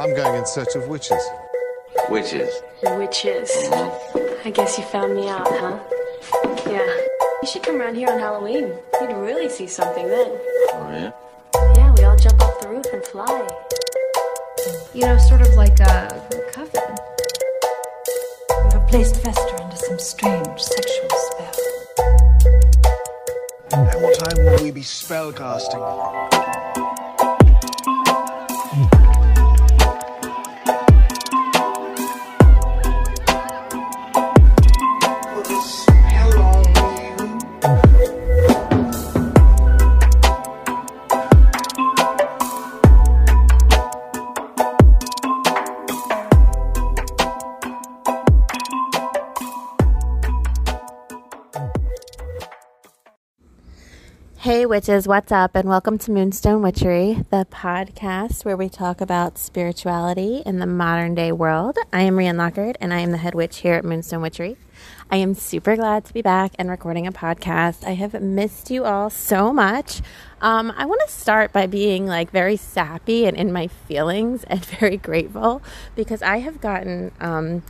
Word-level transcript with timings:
I'm 0.00 0.14
going 0.14 0.38
in 0.38 0.46
search 0.46 0.76
of 0.76 0.86
witches. 0.86 1.20
Witches. 2.08 2.62
Witches. 2.84 3.50
Mm-hmm. 3.50 4.46
I 4.46 4.50
guess 4.52 4.78
you 4.78 4.84
found 4.84 5.16
me 5.16 5.28
out, 5.28 5.48
huh? 5.50 5.76
Yeah. 6.70 6.86
You 7.42 7.48
should 7.48 7.64
come 7.64 7.80
around 7.80 7.96
here 7.96 8.08
on 8.08 8.20
Halloween. 8.20 8.74
You'd 9.00 9.10
really 9.16 9.48
see 9.48 9.66
something 9.66 10.06
then. 10.06 10.28
Oh, 10.30 10.88
yeah? 10.92 11.10
Yeah, 11.74 11.92
we 11.96 12.04
all 12.04 12.16
jump 12.16 12.40
off 12.40 12.60
the 12.60 12.68
roof 12.68 12.86
and 12.92 13.02
fly. 13.02 13.48
You 14.94 15.00
know, 15.00 15.18
sort 15.18 15.40
of 15.40 15.52
like 15.54 15.80
a 15.80 16.08
coven. 16.52 16.94
You 18.50 18.78
have 18.78 18.86
placed 18.86 19.16
Fester 19.16 19.60
under 19.60 19.76
some 19.76 19.98
strange 19.98 20.60
sexual 20.60 21.10
spell. 21.10 21.54
At 23.72 24.00
what 24.00 24.16
time 24.16 24.44
will 24.44 24.62
we 24.62 24.70
be 24.70 24.82
spellcasting? 24.82 26.28
Hey, 54.48 54.64
witches, 54.64 55.06
what's 55.06 55.30
up? 55.30 55.54
And 55.54 55.68
welcome 55.68 55.98
to 55.98 56.10
Moonstone 56.10 56.62
Witchery, 56.62 57.22
the 57.28 57.46
podcast 57.50 58.46
where 58.46 58.56
we 58.56 58.70
talk 58.70 59.02
about 59.02 59.36
spirituality 59.36 60.42
in 60.46 60.58
the 60.58 60.64
modern 60.64 61.14
day 61.14 61.32
world. 61.32 61.76
I 61.92 62.00
am 62.00 62.16
Rian 62.16 62.38
Lockard, 62.38 62.78
and 62.80 62.94
I 62.94 63.00
am 63.00 63.10
the 63.10 63.18
head 63.18 63.34
witch 63.34 63.58
here 63.58 63.74
at 63.74 63.84
Moonstone 63.84 64.22
Witchery. 64.22 64.56
I 65.10 65.16
am 65.16 65.34
super 65.34 65.76
glad 65.76 66.06
to 66.06 66.14
be 66.14 66.22
back 66.22 66.52
and 66.58 66.70
recording 66.70 67.06
a 67.06 67.12
podcast. 67.12 67.86
I 67.86 67.90
have 67.90 68.14
missed 68.22 68.70
you 68.70 68.86
all 68.86 69.10
so 69.10 69.52
much. 69.52 70.00
Um, 70.40 70.72
I 70.78 70.86
want 70.86 71.02
to 71.06 71.12
start 71.12 71.52
by 71.52 71.66
being 71.66 72.06
like 72.06 72.30
very 72.30 72.56
sappy 72.56 73.26
and 73.26 73.36
in 73.36 73.52
my 73.52 73.66
feelings 73.66 74.44
and 74.44 74.64
very 74.80 74.96
grateful 74.96 75.60
because 75.94 76.22
I 76.22 76.38
have 76.38 76.62
gotten 76.62 77.12
um, 77.20 77.64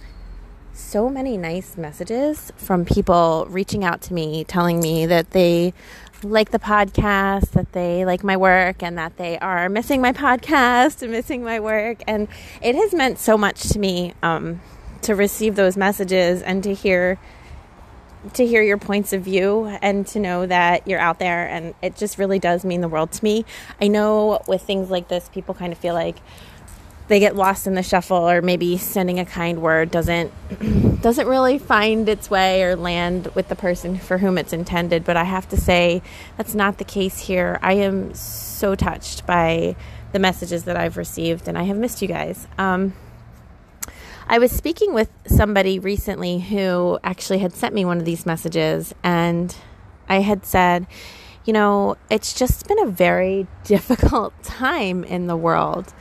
so 0.78 1.08
many 1.08 1.36
nice 1.36 1.76
messages 1.76 2.52
from 2.56 2.84
people 2.84 3.46
reaching 3.50 3.84
out 3.84 4.00
to 4.00 4.14
me 4.14 4.44
telling 4.44 4.80
me 4.80 5.06
that 5.06 5.32
they 5.32 5.74
like 6.24 6.50
the 6.50 6.58
podcast, 6.58 7.50
that 7.50 7.72
they 7.72 8.04
like 8.04 8.24
my 8.24 8.36
work, 8.36 8.82
and 8.82 8.98
that 8.98 9.16
they 9.16 9.38
are 9.38 9.68
missing 9.68 10.00
my 10.00 10.12
podcast 10.12 11.02
and 11.02 11.10
missing 11.10 11.42
my 11.42 11.60
work. 11.60 12.02
And 12.06 12.28
it 12.62 12.74
has 12.74 12.92
meant 12.92 13.18
so 13.18 13.38
much 13.38 13.68
to 13.70 13.78
me 13.78 14.14
um, 14.22 14.60
to 15.02 15.14
receive 15.14 15.56
those 15.56 15.76
messages 15.76 16.42
and 16.42 16.62
to 16.64 16.74
hear 16.74 17.18
to 18.34 18.44
hear 18.44 18.60
your 18.62 18.78
points 18.78 19.12
of 19.12 19.22
view 19.22 19.66
and 19.80 20.04
to 20.04 20.18
know 20.18 20.44
that 20.44 20.86
you're 20.88 20.98
out 20.98 21.20
there 21.20 21.48
and 21.48 21.72
it 21.80 21.96
just 21.96 22.18
really 22.18 22.40
does 22.40 22.64
mean 22.64 22.80
the 22.80 22.88
world 22.88 23.12
to 23.12 23.22
me. 23.22 23.44
I 23.80 23.86
know 23.86 24.42
with 24.48 24.62
things 24.62 24.90
like 24.90 25.06
this 25.08 25.28
people 25.28 25.54
kind 25.54 25.72
of 25.72 25.78
feel 25.78 25.94
like 25.94 26.16
they 27.08 27.18
get 27.18 27.34
lost 27.34 27.66
in 27.66 27.74
the 27.74 27.82
shuffle 27.82 28.28
or 28.28 28.40
maybe 28.42 28.76
sending 28.76 29.18
a 29.18 29.24
kind 29.24 29.60
word 29.60 29.90
doesn't 29.90 30.30
doesn't 31.02 31.26
really 31.26 31.58
find 31.58 32.08
its 32.08 32.30
way 32.30 32.62
or 32.62 32.76
land 32.76 33.28
with 33.34 33.48
the 33.48 33.56
person 33.56 33.98
for 33.98 34.18
whom 34.18 34.38
it's 34.38 34.52
intended. 34.52 35.04
But 35.04 35.16
i 35.16 35.24
have 35.24 35.48
to 35.48 35.56
say 35.56 36.02
that's 36.36 36.54
not 36.54 36.78
the 36.78 36.84
case 36.84 37.18
here. 37.18 37.58
I 37.62 37.74
am 37.74 38.14
so 38.14 38.74
touched 38.74 39.26
by 39.26 39.74
the 40.12 40.18
messages 40.18 40.64
that 40.64 40.76
i've 40.76 40.96
received 40.96 41.48
and 41.48 41.58
i 41.58 41.64
have 41.64 41.76
missed 41.76 42.00
you 42.02 42.08
guys. 42.08 42.46
Um, 42.56 42.94
i 44.26 44.38
was 44.38 44.52
speaking 44.52 44.94
with 44.94 45.10
somebody 45.26 45.78
recently 45.78 46.38
who 46.38 46.98
actually 47.02 47.38
had 47.38 47.52
sent 47.52 47.74
me 47.74 47.84
one 47.84 47.98
of 47.98 48.04
these 48.04 48.26
messages 48.26 48.94
and 49.02 49.56
i 50.08 50.20
had 50.20 50.44
said 50.44 50.86
you 51.44 51.52
know 51.52 51.96
it's 52.10 52.34
just 52.34 52.66
been 52.68 52.78
a 52.80 52.86
very 52.86 53.46
difficult 53.64 54.34
time 54.42 55.04
in 55.04 55.26
the 55.26 55.36
world 55.36 55.92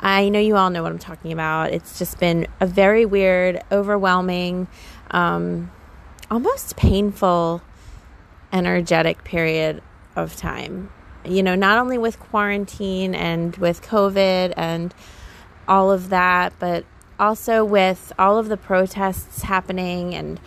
I 0.00 0.28
know 0.28 0.38
you 0.38 0.56
all 0.56 0.70
know 0.70 0.82
what 0.82 0.92
I'm 0.92 0.98
talking 0.98 1.32
about. 1.32 1.72
It's 1.72 1.98
just 1.98 2.18
been 2.18 2.46
a 2.60 2.66
very 2.66 3.04
weird, 3.04 3.62
overwhelming, 3.72 4.68
um, 5.10 5.70
almost 6.30 6.76
painful, 6.76 7.62
energetic 8.52 9.24
period 9.24 9.82
of 10.14 10.36
time. 10.36 10.90
You 11.24 11.42
know, 11.42 11.54
not 11.54 11.78
only 11.78 11.98
with 11.98 12.20
quarantine 12.20 13.14
and 13.14 13.56
with 13.56 13.82
COVID 13.82 14.54
and 14.56 14.94
all 15.66 15.90
of 15.90 16.10
that, 16.10 16.52
but 16.58 16.84
also 17.18 17.64
with 17.64 18.12
all 18.18 18.38
of 18.38 18.48
the 18.48 18.56
protests 18.56 19.42
happening 19.42 20.14
and 20.14 20.38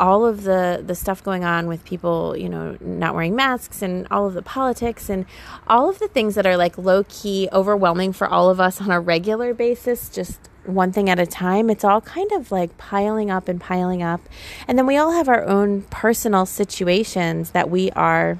all 0.00 0.26
of 0.26 0.44
the 0.44 0.82
the 0.86 0.94
stuff 0.94 1.22
going 1.22 1.44
on 1.44 1.66
with 1.66 1.84
people 1.84 2.36
you 2.36 2.48
know 2.48 2.76
not 2.80 3.14
wearing 3.14 3.34
masks 3.34 3.82
and 3.82 4.06
all 4.10 4.26
of 4.26 4.34
the 4.34 4.42
politics 4.42 5.08
and 5.08 5.26
all 5.66 5.88
of 5.88 5.98
the 5.98 6.08
things 6.08 6.34
that 6.34 6.46
are 6.46 6.56
like 6.56 6.76
low 6.78 7.04
key 7.08 7.48
overwhelming 7.52 8.12
for 8.12 8.26
all 8.26 8.50
of 8.50 8.60
us 8.60 8.80
on 8.80 8.90
a 8.90 9.00
regular 9.00 9.54
basis 9.54 10.08
just 10.08 10.48
one 10.68 10.92
thing 10.92 11.08
at 11.08 11.18
a 11.18 11.26
time. 11.26 11.70
It's 11.70 11.84
all 11.84 12.00
kind 12.00 12.30
of 12.32 12.52
like 12.52 12.76
piling 12.78 13.30
up 13.30 13.48
and 13.48 13.60
piling 13.60 14.02
up. 14.02 14.20
And 14.66 14.78
then 14.78 14.86
we 14.86 14.96
all 14.96 15.12
have 15.12 15.28
our 15.28 15.44
own 15.44 15.82
personal 15.82 16.46
situations 16.46 17.50
that 17.52 17.70
we 17.70 17.90
are 17.92 18.38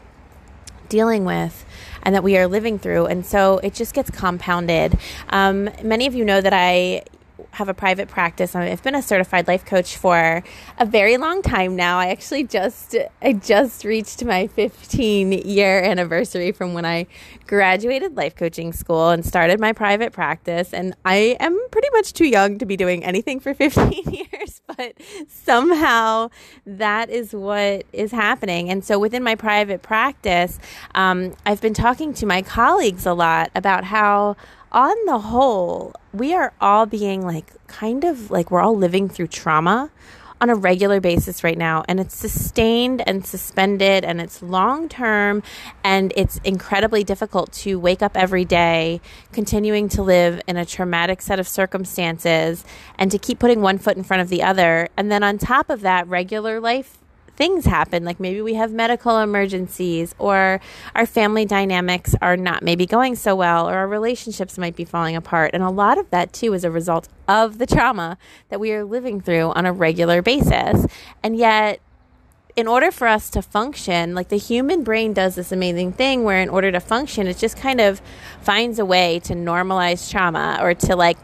dealing 0.88 1.24
with 1.24 1.64
and 2.02 2.14
that 2.14 2.22
we 2.22 2.36
are 2.36 2.46
living 2.46 2.78
through. 2.78 3.06
And 3.06 3.24
so 3.24 3.58
it 3.58 3.74
just 3.74 3.94
gets 3.94 4.10
compounded. 4.10 4.98
Um, 5.30 5.70
many 5.82 6.06
of 6.06 6.14
you 6.14 6.24
know 6.24 6.40
that 6.40 6.52
i 6.54 7.02
have 7.58 7.68
a 7.68 7.74
private 7.74 8.08
practice. 8.08 8.54
I've 8.54 8.84
been 8.84 8.94
a 8.94 9.02
certified 9.02 9.48
life 9.48 9.64
coach 9.64 9.96
for 9.96 10.44
a 10.78 10.86
very 10.86 11.16
long 11.16 11.42
time 11.42 11.74
now. 11.74 11.98
I 11.98 12.06
actually 12.10 12.44
just 12.44 12.94
I 13.20 13.32
just 13.32 13.84
reached 13.84 14.24
my 14.24 14.46
15 14.46 15.32
year 15.32 15.82
anniversary 15.82 16.52
from 16.52 16.72
when 16.72 16.84
I 16.84 17.08
graduated 17.48 18.16
life 18.16 18.36
coaching 18.36 18.72
school 18.72 19.08
and 19.10 19.26
started 19.26 19.58
my 19.58 19.72
private 19.72 20.12
practice 20.12 20.72
and 20.72 20.94
I 21.04 21.36
am 21.40 21.58
pretty 21.72 21.88
much 21.94 22.12
too 22.12 22.26
young 22.26 22.58
to 22.58 22.64
be 22.66 22.76
doing 22.76 23.04
anything 23.04 23.40
for 23.40 23.52
15 23.64 24.04
years, 24.04 24.62
but 24.68 24.92
somehow 25.26 26.30
that 26.64 27.10
is 27.10 27.32
what 27.32 27.84
is 27.92 28.12
happening. 28.12 28.70
And 28.70 28.84
so 28.84 29.00
within 29.00 29.24
my 29.24 29.34
private 29.34 29.82
practice, 29.82 30.60
um, 30.94 31.34
I've 31.44 31.60
been 31.60 31.74
talking 31.74 32.14
to 32.14 32.26
my 32.26 32.40
colleagues 32.40 33.04
a 33.04 33.14
lot 33.14 33.50
about 33.56 33.82
how 33.82 34.36
on 34.72 34.96
the 35.06 35.18
whole, 35.18 35.94
we 36.12 36.34
are 36.34 36.52
all 36.60 36.86
being 36.86 37.22
like 37.22 37.52
kind 37.66 38.04
of 38.04 38.30
like 38.30 38.50
we're 38.50 38.60
all 38.60 38.76
living 38.76 39.08
through 39.08 39.28
trauma 39.28 39.90
on 40.40 40.50
a 40.50 40.54
regular 40.54 41.00
basis 41.00 41.42
right 41.42 41.58
now 41.58 41.84
and 41.88 41.98
it's 41.98 42.14
sustained 42.14 43.02
and 43.08 43.26
suspended 43.26 44.04
and 44.04 44.20
it's 44.20 44.40
long 44.40 44.88
term 44.88 45.42
and 45.82 46.12
it's 46.16 46.38
incredibly 46.44 47.02
difficult 47.02 47.50
to 47.52 47.78
wake 47.78 48.02
up 48.02 48.16
every 48.16 48.44
day 48.44 49.00
continuing 49.32 49.88
to 49.88 50.02
live 50.02 50.40
in 50.46 50.56
a 50.56 50.64
traumatic 50.64 51.20
set 51.20 51.40
of 51.40 51.48
circumstances 51.48 52.64
and 52.96 53.10
to 53.10 53.18
keep 53.18 53.38
putting 53.38 53.60
one 53.60 53.78
foot 53.78 53.96
in 53.96 54.04
front 54.04 54.20
of 54.20 54.28
the 54.28 54.42
other. 54.42 54.88
And 54.96 55.10
then 55.10 55.22
on 55.22 55.38
top 55.38 55.70
of 55.70 55.80
that 55.80 56.06
regular 56.06 56.60
life 56.60 56.98
things 57.38 57.66
happen 57.66 58.04
like 58.04 58.18
maybe 58.18 58.42
we 58.42 58.54
have 58.54 58.72
medical 58.72 59.20
emergencies 59.20 60.12
or 60.18 60.60
our 60.96 61.06
family 61.06 61.44
dynamics 61.44 62.16
are 62.20 62.36
not 62.36 62.64
maybe 62.64 62.84
going 62.84 63.14
so 63.14 63.36
well 63.36 63.68
or 63.68 63.74
our 63.74 63.86
relationships 63.86 64.58
might 64.58 64.74
be 64.74 64.84
falling 64.84 65.14
apart. 65.14 65.52
And 65.54 65.62
a 65.62 65.70
lot 65.70 65.98
of 65.98 66.10
that 66.10 66.32
too 66.32 66.52
is 66.52 66.64
a 66.64 66.70
result 66.70 67.08
of 67.28 67.58
the 67.58 67.66
trauma 67.66 68.18
that 68.48 68.58
we 68.58 68.72
are 68.72 68.84
living 68.84 69.20
through 69.20 69.52
on 69.52 69.66
a 69.66 69.72
regular 69.72 70.20
basis. 70.20 70.84
And 71.22 71.36
yet 71.36 71.80
in 72.56 72.66
order 72.66 72.90
for 72.90 73.06
us 73.06 73.30
to 73.30 73.40
function, 73.40 74.16
like 74.16 74.30
the 74.30 74.36
human 74.36 74.82
brain 74.82 75.12
does 75.12 75.36
this 75.36 75.52
amazing 75.52 75.92
thing 75.92 76.24
where, 76.24 76.42
in 76.42 76.48
order 76.48 76.72
to 76.72 76.80
function, 76.80 77.28
it 77.28 77.38
just 77.38 77.56
kind 77.56 77.80
of 77.80 78.02
finds 78.40 78.80
a 78.80 78.84
way 78.84 79.20
to 79.20 79.34
normalize 79.34 80.10
trauma 80.10 80.58
or 80.60 80.74
to 80.74 80.96
like 80.96 81.18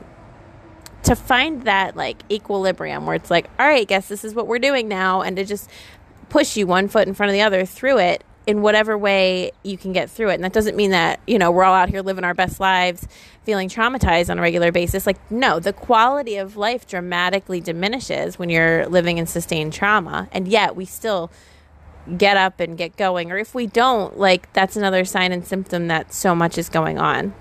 to 1.02 1.16
find 1.16 1.62
that 1.64 1.96
like 1.96 2.22
equilibrium 2.30 3.04
where 3.04 3.16
it's 3.16 3.30
like, 3.30 3.50
all 3.58 3.66
right, 3.66 3.86
guess 3.86 4.08
this 4.08 4.24
is 4.24 4.32
what 4.32 4.46
we're 4.46 4.60
doing 4.60 4.88
now, 4.88 5.22
and 5.22 5.36
to 5.36 5.44
just 5.44 5.68
push 6.34 6.56
you 6.56 6.66
one 6.66 6.88
foot 6.88 7.06
in 7.06 7.14
front 7.14 7.30
of 7.30 7.32
the 7.32 7.42
other 7.42 7.64
through 7.64 7.96
it 7.96 8.24
in 8.44 8.60
whatever 8.60 8.98
way 8.98 9.52
you 9.62 9.78
can 9.78 9.92
get 9.92 10.10
through 10.10 10.30
it. 10.30 10.34
And 10.34 10.42
that 10.42 10.52
doesn't 10.52 10.74
mean 10.74 10.90
that, 10.90 11.20
you 11.28 11.38
know, 11.38 11.52
we're 11.52 11.62
all 11.62 11.76
out 11.76 11.88
here 11.88 12.02
living 12.02 12.24
our 12.24 12.34
best 12.34 12.58
lives 12.58 13.06
feeling 13.44 13.68
traumatized 13.68 14.28
on 14.28 14.40
a 14.40 14.42
regular 14.42 14.72
basis. 14.72 15.06
Like, 15.06 15.30
no, 15.30 15.60
the 15.60 15.72
quality 15.72 16.36
of 16.36 16.56
life 16.56 16.88
dramatically 16.88 17.60
diminishes 17.60 18.36
when 18.36 18.48
you're 18.48 18.84
living 18.88 19.18
in 19.18 19.26
sustained 19.26 19.74
trauma. 19.74 20.28
And 20.32 20.48
yet 20.48 20.74
we 20.74 20.86
still 20.86 21.30
get 22.18 22.36
up 22.36 22.58
and 22.58 22.76
get 22.76 22.96
going. 22.96 23.30
Or 23.30 23.38
if 23.38 23.54
we 23.54 23.68
don't, 23.68 24.18
like, 24.18 24.52
that's 24.54 24.74
another 24.74 25.04
sign 25.04 25.30
and 25.30 25.46
symptom 25.46 25.86
that 25.86 26.12
so 26.12 26.34
much 26.34 26.58
is 26.58 26.68
going 26.68 26.98
on. 26.98 27.32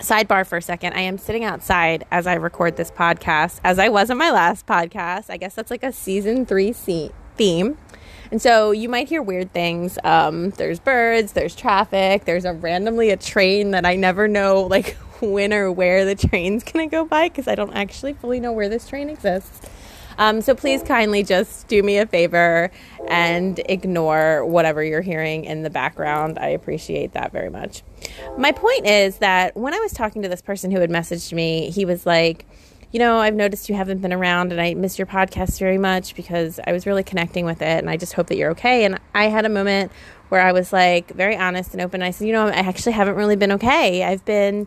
Sidebar 0.00 0.44
for 0.44 0.58
a 0.58 0.62
second. 0.62 0.94
I 0.94 1.02
am 1.02 1.16
sitting 1.16 1.44
outside 1.44 2.04
as 2.10 2.26
I 2.26 2.34
record 2.34 2.76
this 2.76 2.90
podcast, 2.90 3.60
as 3.62 3.78
I 3.78 3.88
was 3.88 4.10
on 4.10 4.18
my 4.18 4.32
last 4.32 4.66
podcast. 4.66 5.26
I 5.30 5.36
guess 5.36 5.54
that's 5.54 5.70
like 5.70 5.84
a 5.84 5.92
season 5.92 6.44
three 6.44 6.72
theme. 6.72 7.78
And 8.30 8.40
so 8.40 8.70
you 8.70 8.88
might 8.88 9.08
hear 9.08 9.22
weird 9.22 9.52
things. 9.52 9.98
Um, 10.04 10.50
there's 10.50 10.80
birds, 10.80 11.32
there's 11.32 11.54
traffic, 11.54 12.24
there's 12.24 12.44
a 12.44 12.52
randomly 12.52 13.10
a 13.10 13.16
train 13.16 13.70
that 13.72 13.86
I 13.86 13.96
never 13.96 14.28
know 14.28 14.62
like 14.62 14.96
when 15.20 15.52
or 15.52 15.72
where 15.72 16.04
the 16.04 16.14
train's 16.14 16.62
to 16.64 16.86
go 16.86 17.04
by 17.04 17.28
because 17.28 17.48
I 17.48 17.54
don't 17.54 17.74
actually 17.74 18.12
fully 18.14 18.40
know 18.40 18.52
where 18.52 18.68
this 18.68 18.88
train 18.88 19.08
exists. 19.08 19.68
Um, 20.18 20.40
so 20.40 20.54
please 20.54 20.82
kindly 20.82 21.22
just 21.22 21.68
do 21.68 21.82
me 21.82 21.98
a 21.98 22.06
favor 22.06 22.70
and 23.06 23.60
ignore 23.66 24.44
whatever 24.44 24.82
you're 24.82 25.02
hearing 25.02 25.44
in 25.44 25.62
the 25.62 25.70
background. 25.70 26.38
I 26.38 26.48
appreciate 26.48 27.12
that 27.12 27.32
very 27.32 27.50
much. 27.50 27.82
My 28.38 28.52
point 28.52 28.86
is 28.86 29.18
that 29.18 29.54
when 29.56 29.74
I 29.74 29.78
was 29.78 29.92
talking 29.92 30.22
to 30.22 30.28
this 30.28 30.40
person 30.40 30.70
who 30.70 30.80
had 30.80 30.90
messaged 30.90 31.32
me, 31.32 31.70
he 31.70 31.84
was 31.84 32.06
like, 32.06 32.46
you 32.92 32.98
know, 32.98 33.18
I've 33.18 33.34
noticed 33.34 33.68
you 33.68 33.74
haven't 33.74 34.00
been 34.00 34.12
around 34.12 34.52
and 34.52 34.60
I 34.60 34.74
miss 34.74 34.98
your 34.98 35.06
podcast 35.06 35.58
very 35.58 35.78
much 35.78 36.14
because 36.14 36.60
I 36.66 36.72
was 36.72 36.86
really 36.86 37.02
connecting 37.02 37.44
with 37.44 37.60
it 37.60 37.78
and 37.78 37.90
I 37.90 37.96
just 37.96 38.12
hope 38.12 38.28
that 38.28 38.36
you're 38.36 38.50
okay. 38.52 38.84
And 38.84 38.98
I 39.14 39.24
had 39.24 39.44
a 39.44 39.48
moment 39.48 39.92
where 40.28 40.40
I 40.40 40.52
was 40.52 40.72
like 40.72 41.10
very 41.10 41.36
honest 41.36 41.72
and 41.72 41.80
open. 41.80 42.02
I 42.02 42.10
said, 42.10 42.26
you 42.26 42.32
know, 42.32 42.46
I 42.46 42.52
actually 42.52 42.92
haven't 42.92 43.16
really 43.16 43.36
been 43.36 43.52
okay. 43.52 44.04
I've 44.04 44.24
been 44.24 44.66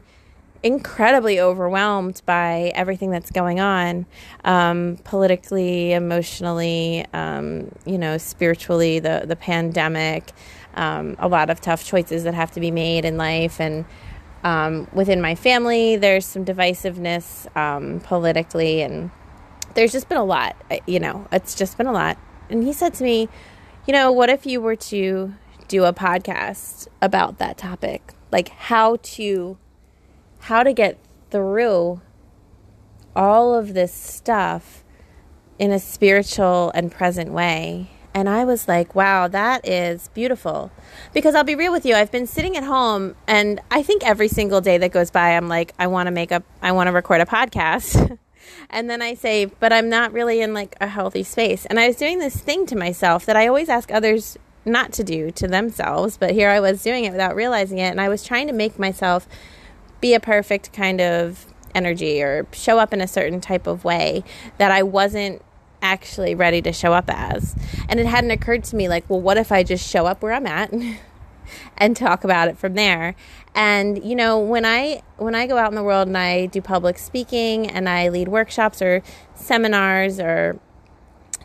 incredibly 0.62 1.40
overwhelmed 1.40 2.22
by 2.26 2.72
everything 2.76 3.12
that's 3.12 3.32
going 3.32 3.60
on 3.60 4.06
um, 4.44 4.98
politically, 5.06 5.94
emotionally, 5.94 7.06
um, 7.14 7.72
you 7.86 7.98
know, 7.98 8.18
spiritually, 8.18 9.00
the, 9.00 9.24
the 9.26 9.36
pandemic, 9.38 10.32
um, 10.76 11.16
a 11.20 11.28
lot 11.28 11.50
of 11.50 11.62
tough 11.62 11.86
choices 11.86 12.24
that 12.26 12.34
have 12.34 12.52
to 12.52 12.60
be 12.60 12.72
made 12.72 13.06
in 13.06 13.18
life. 13.18 13.60
And 13.62 13.86
um, 14.44 14.88
within 14.94 15.22
my 15.22 15.36
family, 15.36 15.96
there's 15.96 16.26
some 16.26 16.46
divisiveness 16.46 17.56
um, 17.58 18.00
politically, 18.02 18.82
and 18.82 19.12
there's 19.74 19.92
just 19.92 20.10
been 20.10 20.18
a 20.18 20.24
lot, 20.24 20.56
uh, 20.72 20.78
you 20.88 21.00
know, 21.00 21.28
it's 21.32 21.56
just 21.56 21.78
been 21.78 21.88
a 21.88 21.92
lot. 21.92 22.18
And 22.50 22.64
he 22.64 22.74
said 22.74 22.94
to 22.96 23.04
me, 23.04 23.30
you 23.86 23.94
know, 23.94 24.12
what 24.12 24.30
if 24.30 24.46
you 24.46 24.62
were 24.62 24.76
to 24.76 25.34
do 25.68 25.86
a 25.86 25.94
podcast 25.94 26.88
about 27.02 27.38
that 27.40 27.58
topic? 27.58 28.14
Like 28.32 28.50
how 28.50 28.98
to 29.02 29.58
how 30.42 30.64
to 30.64 30.74
get 30.74 30.98
through 31.32 32.02
all 33.16 33.54
of 33.54 33.74
this 33.74 33.94
stuff 33.94 34.84
in 35.58 35.72
a 35.72 35.80
spiritual 35.80 36.72
and 36.74 36.92
present 36.92 37.32
way. 37.32 37.90
And 38.14 38.28
I 38.28 38.44
was 38.44 38.68
like, 38.68 38.96
wow, 38.96 39.28
that 39.28 39.68
is 39.68 40.10
beautiful. 40.14 40.72
Because 41.14 41.36
I'll 41.36 41.44
be 41.44 41.56
real 41.56 41.72
with 41.72 41.86
you, 41.86 41.96
I've 41.96 42.12
been 42.12 42.28
sitting 42.28 42.58
at 42.58 42.64
home 42.64 43.16
and 43.28 43.62
I 43.70 43.84
think 43.84 44.06
every 44.06 44.28
single 44.28 44.62
day 44.62 44.78
that 44.80 44.92
goes 44.92 45.12
by, 45.12 45.36
I'm 45.36 45.48
like, 45.48 45.74
I 45.78 45.88
want 45.88 46.08
to 46.08 46.12
make 46.12 46.32
up, 46.32 46.44
I 46.62 46.72
want 46.72 46.88
to 46.88 46.92
record 46.92 47.22
a 47.22 47.26
podcast. 47.26 48.18
and 48.70 48.90
then 48.90 49.02
I 49.02 49.14
say, 49.14 49.46
but 49.46 49.72
I'm 49.72 49.90
not 49.90 50.12
really 50.12 50.42
in 50.42 50.54
like 50.54 50.76
a 50.82 50.88
healthy 50.88 51.24
space. 51.24 51.66
And 51.68 51.80
I 51.80 51.88
was 51.88 51.96
doing 51.96 52.20
this 52.20 52.38
thing 52.38 52.66
to 52.68 52.76
myself 52.76 53.26
that 53.26 53.36
I 53.36 53.48
always 53.48 53.70
ask 53.70 53.92
others 53.92 54.38
not 54.66 54.92
to 54.94 55.04
do 55.04 55.32
to 55.32 55.48
themselves, 55.48 56.18
but 56.18 56.32
here 56.32 56.50
I 56.50 56.60
was 56.60 56.84
doing 56.84 57.06
it 57.06 57.12
without 57.12 57.36
realizing 57.36 57.78
it. 57.78 57.90
And 57.90 58.02
I 58.02 58.10
was 58.10 58.24
trying 58.24 58.48
to 58.48 58.54
make 58.54 58.80
myself 58.80 59.28
be 60.02 60.14
a 60.14 60.20
perfect 60.20 60.74
kind 60.74 61.00
of 61.02 61.46
energy 61.76 62.22
or 62.22 62.48
show 62.52 62.80
up 62.80 62.94
in 62.94 63.02
a 63.02 63.08
certain 63.08 63.40
type 63.40 63.68
of 63.68 63.84
way 63.84 64.24
that 64.58 64.72
I 64.72 64.84
wasn't 64.84 65.42
actually 65.82 66.36
ready 66.36 66.62
to 66.62 66.74
show 66.74 66.94
up 66.94 67.06
as. 67.08 67.56
And 67.88 68.00
it 68.00 68.06
hadn't 68.06 68.32
occurred 68.32 68.64
to 68.66 68.76
me 68.76 68.90
like, 68.90 69.10
well, 69.10 69.22
what 69.22 69.38
if 69.38 69.52
I 69.52 69.64
just 69.64 69.90
show 69.90 70.06
up 70.06 70.22
where 70.22 70.34
I'm 70.34 70.48
at 70.48 70.74
and 71.78 71.96
talk 71.96 72.24
about 72.24 72.48
it 72.48 72.58
from 72.58 72.76
there? 72.76 73.16
And 73.56 74.04
you 74.04 74.16
know, 74.16 74.40
when 74.40 74.66
I 74.66 75.02
when 75.18 75.36
I 75.36 75.48
go 75.48 75.58
out 75.58 75.70
in 75.70 75.76
the 75.76 75.84
world 75.84 76.08
and 76.08 76.18
I 76.18 76.46
do 76.48 76.62
public 76.62 76.98
speaking 76.98 77.68
and 77.70 77.90
I 77.90 78.10
lead 78.10 78.28
workshops 78.28 78.82
or 78.82 79.02
seminars 79.36 80.20
or 80.20 80.60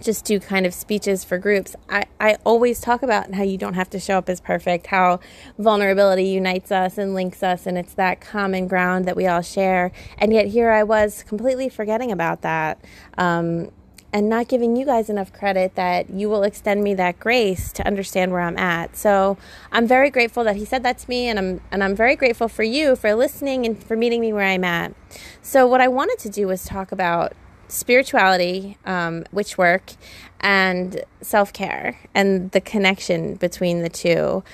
just 0.03 0.25
do 0.25 0.39
kind 0.39 0.67
of 0.67 0.75
speeches 0.75 1.25
for 1.25 1.39
groups, 1.39 1.75
I, 1.89 2.05
I 2.21 2.37
always 2.45 2.81
talk 2.81 3.03
about 3.03 3.33
how 3.33 3.43
you 3.43 3.57
don't 3.57 3.75
have 3.75 3.89
to 3.91 4.01
show 4.01 4.19
up 4.19 4.29
as 4.29 4.41
perfect, 4.41 4.89
how 4.89 5.21
vulnerability 5.59 6.25
unites 6.25 6.71
us 6.71 6.99
and 6.99 7.15
links 7.15 7.43
us, 7.43 7.67
and 7.67 7.79
it's 7.79 7.95
that 7.95 8.21
common 8.21 8.69
ground 8.69 9.07
that 9.07 9.17
we 9.17 9.27
all 9.27 9.41
share. 9.41 9.93
And 10.19 10.33
yet, 10.33 10.47
here 10.47 10.71
I 10.71 10.83
was 10.83 11.23
completely 11.23 11.69
forgetting 11.69 12.13
about 12.13 12.43
that. 12.43 12.85
Um, 13.17 13.71
and 14.15 14.29
not 14.29 14.47
giving 14.47 14.77
you 14.77 14.87
guys 14.87 15.11
enough 15.11 15.33
credit 15.33 15.75
that 15.75 16.09
you 16.09 16.29
will 16.31 16.45
extend 16.45 16.85
me 16.85 16.95
that 16.95 17.19
grace 17.19 17.73
to 17.73 17.85
understand 17.85 18.31
where 18.31 18.43
I'm 18.43 18.57
at. 18.57 18.97
So 18.97 19.37
I'm 19.73 19.89
very 19.89 20.09
grateful 20.09 20.45
that 20.45 20.55
he 20.55 20.65
said 20.65 20.85
that 20.85 20.99
to 20.99 21.11
me, 21.11 21.27
and 21.27 21.37
I'm 21.37 21.61
and 21.73 21.83
I'm 21.83 21.97
very 21.97 22.15
grateful 22.15 22.47
for 22.47 22.63
you 22.63 22.95
for 22.95 23.13
listening 23.13 23.67
and 23.67 23.83
for 23.83 23.97
meeting 23.97 24.21
me 24.21 24.33
where 24.33 24.47
I'm 24.47 24.63
at. 24.63 24.95
So 25.43 25.67
what 25.67 25.81
I 25.81 25.89
wanted 25.89 26.21
to 26.21 26.29
do 26.29 26.47
was 26.47 26.63
talk 26.65 26.93
about 26.93 27.33
spirituality, 27.67 28.79
um, 28.87 29.25
witch 29.33 29.59
work, 29.59 29.95
and 30.39 31.03
self 31.21 31.53
care, 31.53 31.99
and 32.15 32.53
the 32.53 32.61
connection 32.61 33.35
between 33.35 33.83
the 33.83 33.89
two, 33.89 34.45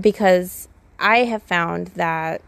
because 0.00 0.68
I 0.98 1.24
have 1.24 1.42
found 1.42 1.88
that 1.88 2.40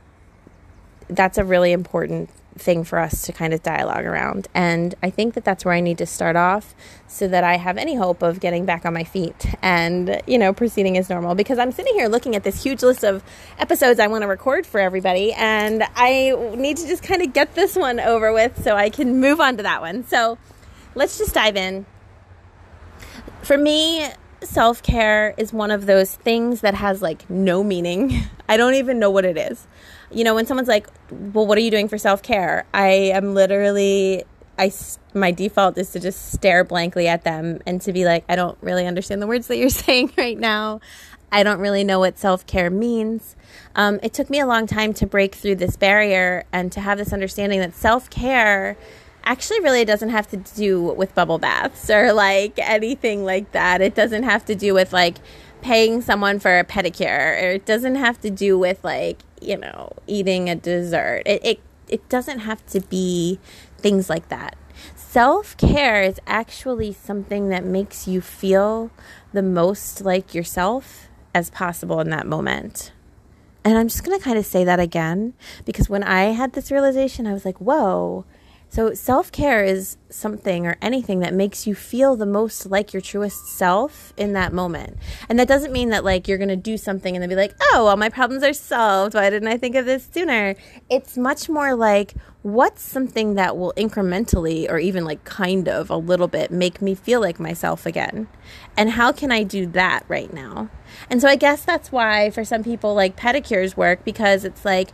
that's 1.11 1.37
a 1.37 1.44
really 1.44 1.72
important 1.72 2.31
thing 2.56 2.84
for 2.84 2.98
us 2.98 3.22
to 3.22 3.32
kind 3.32 3.52
of 3.52 3.62
dialogue 3.62 4.04
around. 4.04 4.48
And 4.54 4.94
I 5.02 5.10
think 5.10 5.34
that 5.34 5.44
that's 5.44 5.64
where 5.64 5.74
I 5.74 5.80
need 5.80 5.98
to 5.98 6.06
start 6.06 6.36
off 6.36 6.74
so 7.06 7.26
that 7.28 7.44
I 7.44 7.56
have 7.56 7.76
any 7.76 7.96
hope 7.96 8.22
of 8.22 8.40
getting 8.40 8.64
back 8.64 8.84
on 8.84 8.94
my 8.94 9.04
feet 9.04 9.46
and, 9.62 10.20
you 10.26 10.38
know, 10.38 10.52
proceeding 10.52 10.96
as 10.96 11.10
normal. 11.10 11.34
Because 11.34 11.58
I'm 11.58 11.72
sitting 11.72 11.94
here 11.94 12.08
looking 12.08 12.36
at 12.36 12.44
this 12.44 12.62
huge 12.62 12.82
list 12.82 13.04
of 13.04 13.22
episodes 13.58 13.98
I 14.00 14.06
want 14.06 14.22
to 14.22 14.28
record 14.28 14.66
for 14.66 14.80
everybody. 14.80 15.32
And 15.32 15.84
I 15.96 16.34
need 16.56 16.76
to 16.78 16.86
just 16.86 17.02
kind 17.02 17.22
of 17.22 17.32
get 17.32 17.54
this 17.54 17.76
one 17.76 18.00
over 18.00 18.32
with 18.32 18.62
so 18.62 18.76
I 18.76 18.90
can 18.90 19.20
move 19.20 19.40
on 19.40 19.56
to 19.56 19.62
that 19.64 19.80
one. 19.80 20.06
So 20.06 20.38
let's 20.94 21.18
just 21.18 21.34
dive 21.34 21.56
in. 21.56 21.86
For 23.42 23.58
me, 23.58 24.08
self 24.42 24.82
care 24.82 25.34
is 25.36 25.52
one 25.52 25.70
of 25.70 25.86
those 25.86 26.14
things 26.14 26.60
that 26.60 26.74
has 26.74 27.02
like 27.02 27.28
no 27.28 27.64
meaning. 27.64 28.12
I 28.48 28.56
don't 28.56 28.74
even 28.74 28.98
know 28.98 29.10
what 29.10 29.24
it 29.24 29.36
is 29.36 29.66
you 30.10 30.24
know, 30.24 30.34
when 30.34 30.46
someone's 30.46 30.68
like, 30.68 30.86
well, 31.10 31.46
what 31.46 31.58
are 31.58 31.62
you 31.62 31.70
doing 31.70 31.88
for 31.88 31.98
self 31.98 32.22
care? 32.22 32.66
I 32.72 32.88
am 33.14 33.34
literally, 33.34 34.24
I, 34.58 34.72
my 35.14 35.30
default 35.30 35.78
is 35.78 35.90
to 35.92 36.00
just 36.00 36.32
stare 36.32 36.64
blankly 36.64 37.08
at 37.08 37.24
them 37.24 37.60
and 37.66 37.80
to 37.82 37.92
be 37.92 38.04
like, 38.04 38.24
I 38.28 38.36
don't 38.36 38.58
really 38.60 38.86
understand 38.86 39.22
the 39.22 39.26
words 39.26 39.46
that 39.48 39.56
you're 39.56 39.68
saying 39.70 40.12
right 40.16 40.38
now. 40.38 40.80
I 41.32 41.42
don't 41.42 41.58
really 41.58 41.82
know 41.82 41.98
what 41.98 42.18
self 42.18 42.46
care 42.46 42.70
means. 42.70 43.34
Um, 43.74 43.98
it 44.02 44.12
took 44.12 44.30
me 44.30 44.38
a 44.38 44.46
long 44.46 44.68
time 44.68 44.94
to 44.94 45.06
break 45.06 45.34
through 45.34 45.56
this 45.56 45.76
barrier 45.76 46.44
and 46.52 46.70
to 46.72 46.80
have 46.80 46.96
this 46.98 47.12
understanding 47.12 47.58
that 47.60 47.74
self 47.74 48.08
care 48.08 48.76
actually 49.24 49.60
really 49.60 49.84
doesn't 49.84 50.10
have 50.10 50.28
to 50.28 50.36
do 50.36 50.80
with 50.80 51.14
bubble 51.14 51.38
baths 51.38 51.90
or 51.90 52.12
like 52.12 52.58
anything 52.58 53.24
like 53.24 53.50
that. 53.52 53.80
It 53.80 53.94
doesn't 53.94 54.22
have 54.22 54.44
to 54.44 54.54
do 54.54 54.74
with 54.74 54.92
like 54.92 55.16
paying 55.64 56.00
someone 56.00 56.38
for 56.38 56.58
a 56.58 56.64
pedicure 56.64 57.43
or 57.43 57.49
it 57.50 57.66
doesn't 57.66 57.96
have 57.96 58.20
to 58.20 58.31
do 58.31 58.58
with 58.58 58.84
like 58.84 59.22
you 59.44 59.56
know, 59.56 59.93
eating 60.06 60.49
a 60.49 60.55
dessert. 60.55 61.22
It, 61.26 61.44
it, 61.44 61.61
it 61.88 62.08
doesn't 62.08 62.40
have 62.40 62.64
to 62.66 62.81
be 62.81 63.38
things 63.78 64.09
like 64.09 64.28
that. 64.28 64.56
Self 64.97 65.56
care 65.56 66.02
is 66.02 66.18
actually 66.26 66.92
something 66.92 67.49
that 67.50 67.64
makes 67.64 68.09
you 68.09 68.21
feel 68.21 68.90
the 69.33 69.42
most 69.42 70.00
like 70.00 70.35
yourself 70.35 71.09
as 71.35 71.50
possible 71.50 72.00
in 72.00 72.11
that 72.11 72.26
moment. 72.26 72.92
And 73.64 73.78
I'm 73.78 73.88
just 73.88 74.04
going 74.04 74.18
to 74.18 74.25
kind 74.25 74.38
of 74.38 74.44
say 74.44 74.64
that 74.64 74.80
again 74.80 75.35
because 75.64 75.88
when 75.88 76.02
I 76.02 76.25
had 76.33 76.52
this 76.52 76.71
realization, 76.71 77.26
I 77.26 77.33
was 77.33 77.44
like, 77.44 77.59
whoa, 77.61 78.25
so, 78.75 78.93
self 78.93 79.31
care 79.31 79.62
is 79.62 79.99
something 80.11 80.66
or 80.66 80.76
anything 80.83 81.21
that 81.21 81.33
makes 81.33 81.64
you 81.64 81.76
feel 81.76 82.16
the 82.16 82.26
most 82.26 82.66
like 82.66 82.93
your 82.93 83.00
truest 83.00 83.47
self 83.47 84.12
in 84.16 84.33
that 84.33 84.52
moment. 84.52 84.99
And 85.28 85.38
that 85.38 85.47
doesn't 85.47 85.73
mean 85.73 85.90
that, 85.90 86.02
like, 86.02 86.26
you're 86.26 86.38
going 86.38 86.49
to 86.49 86.57
do 86.57 86.76
something 86.76 87.14
and 87.14 87.23
then 87.23 87.28
be 87.28 87.37
like, 87.37 87.54
oh, 87.71 87.87
all 87.87 87.97
my 87.97 88.09
problems 88.09 88.43
are 88.43 88.52
solved. 88.52 89.14
Why 89.14 89.31
didn't 89.31 89.47
I 89.47 89.59
think 89.59 89.76
of 89.76 89.87
this 89.87 90.04
sooner? 90.12 90.57
It's 90.90 91.16
much 91.16 91.49
more 91.49 91.76
like, 91.76 92.14
what's 92.43 92.83
something 92.83 93.35
that 93.35 93.57
will 93.57 93.73
incrementally 93.76 94.69
or 94.69 94.81
even 94.81 95.04
like 95.04 95.23
kind 95.23 95.69
of 95.69 95.88
a 95.88 95.97
little 95.97 96.26
bit 96.26 96.50
make 96.50 96.83
me 96.83 96.97
feel 96.97 97.21
like 97.21 97.38
myself 97.38 97.87
again? 97.87 98.26
And 98.76 98.90
how 98.90 99.12
can 99.12 99.31
I 99.31 99.45
do 99.45 99.69
that 99.69 100.04
right 100.09 100.33
now? 100.33 100.69
And 101.09 101.21
so, 101.21 101.28
I 101.28 101.37
guess 101.37 101.64
that's 101.64 101.93
why 101.93 102.31
for 102.31 102.45
some 102.45 102.64
people, 102.64 102.93
like, 102.93 103.14
pedicures 103.14 103.76
work 103.76 104.04
because 104.04 104.45
it's 104.45 104.64
like, 104.64 104.90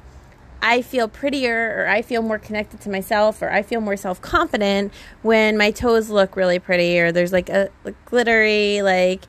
I 0.63 0.83
feel 0.83 1.09
prettier 1.09 1.77
or 1.79 1.89
I 1.89 2.03
feel 2.03 2.23
more 2.23 2.39
connected 2.39 2.81
to 2.83 2.91
myself 2.91 3.43
or 3.43 3.51
I 3.51 3.63
feel 3.63 3.81
more 3.81 3.97
self 3.97 4.21
confident 4.21 4.93
when 5.23 5.57
my 5.57 5.71
toes 5.71 6.11
look 6.11 6.37
really 6.37 6.59
pretty 6.59 6.99
or 7.01 7.13
there's 7.13 7.33
like 7.33 7.49
a, 7.49 7.71
a 7.85 7.93
glittery, 8.05 8.83
like 8.83 9.25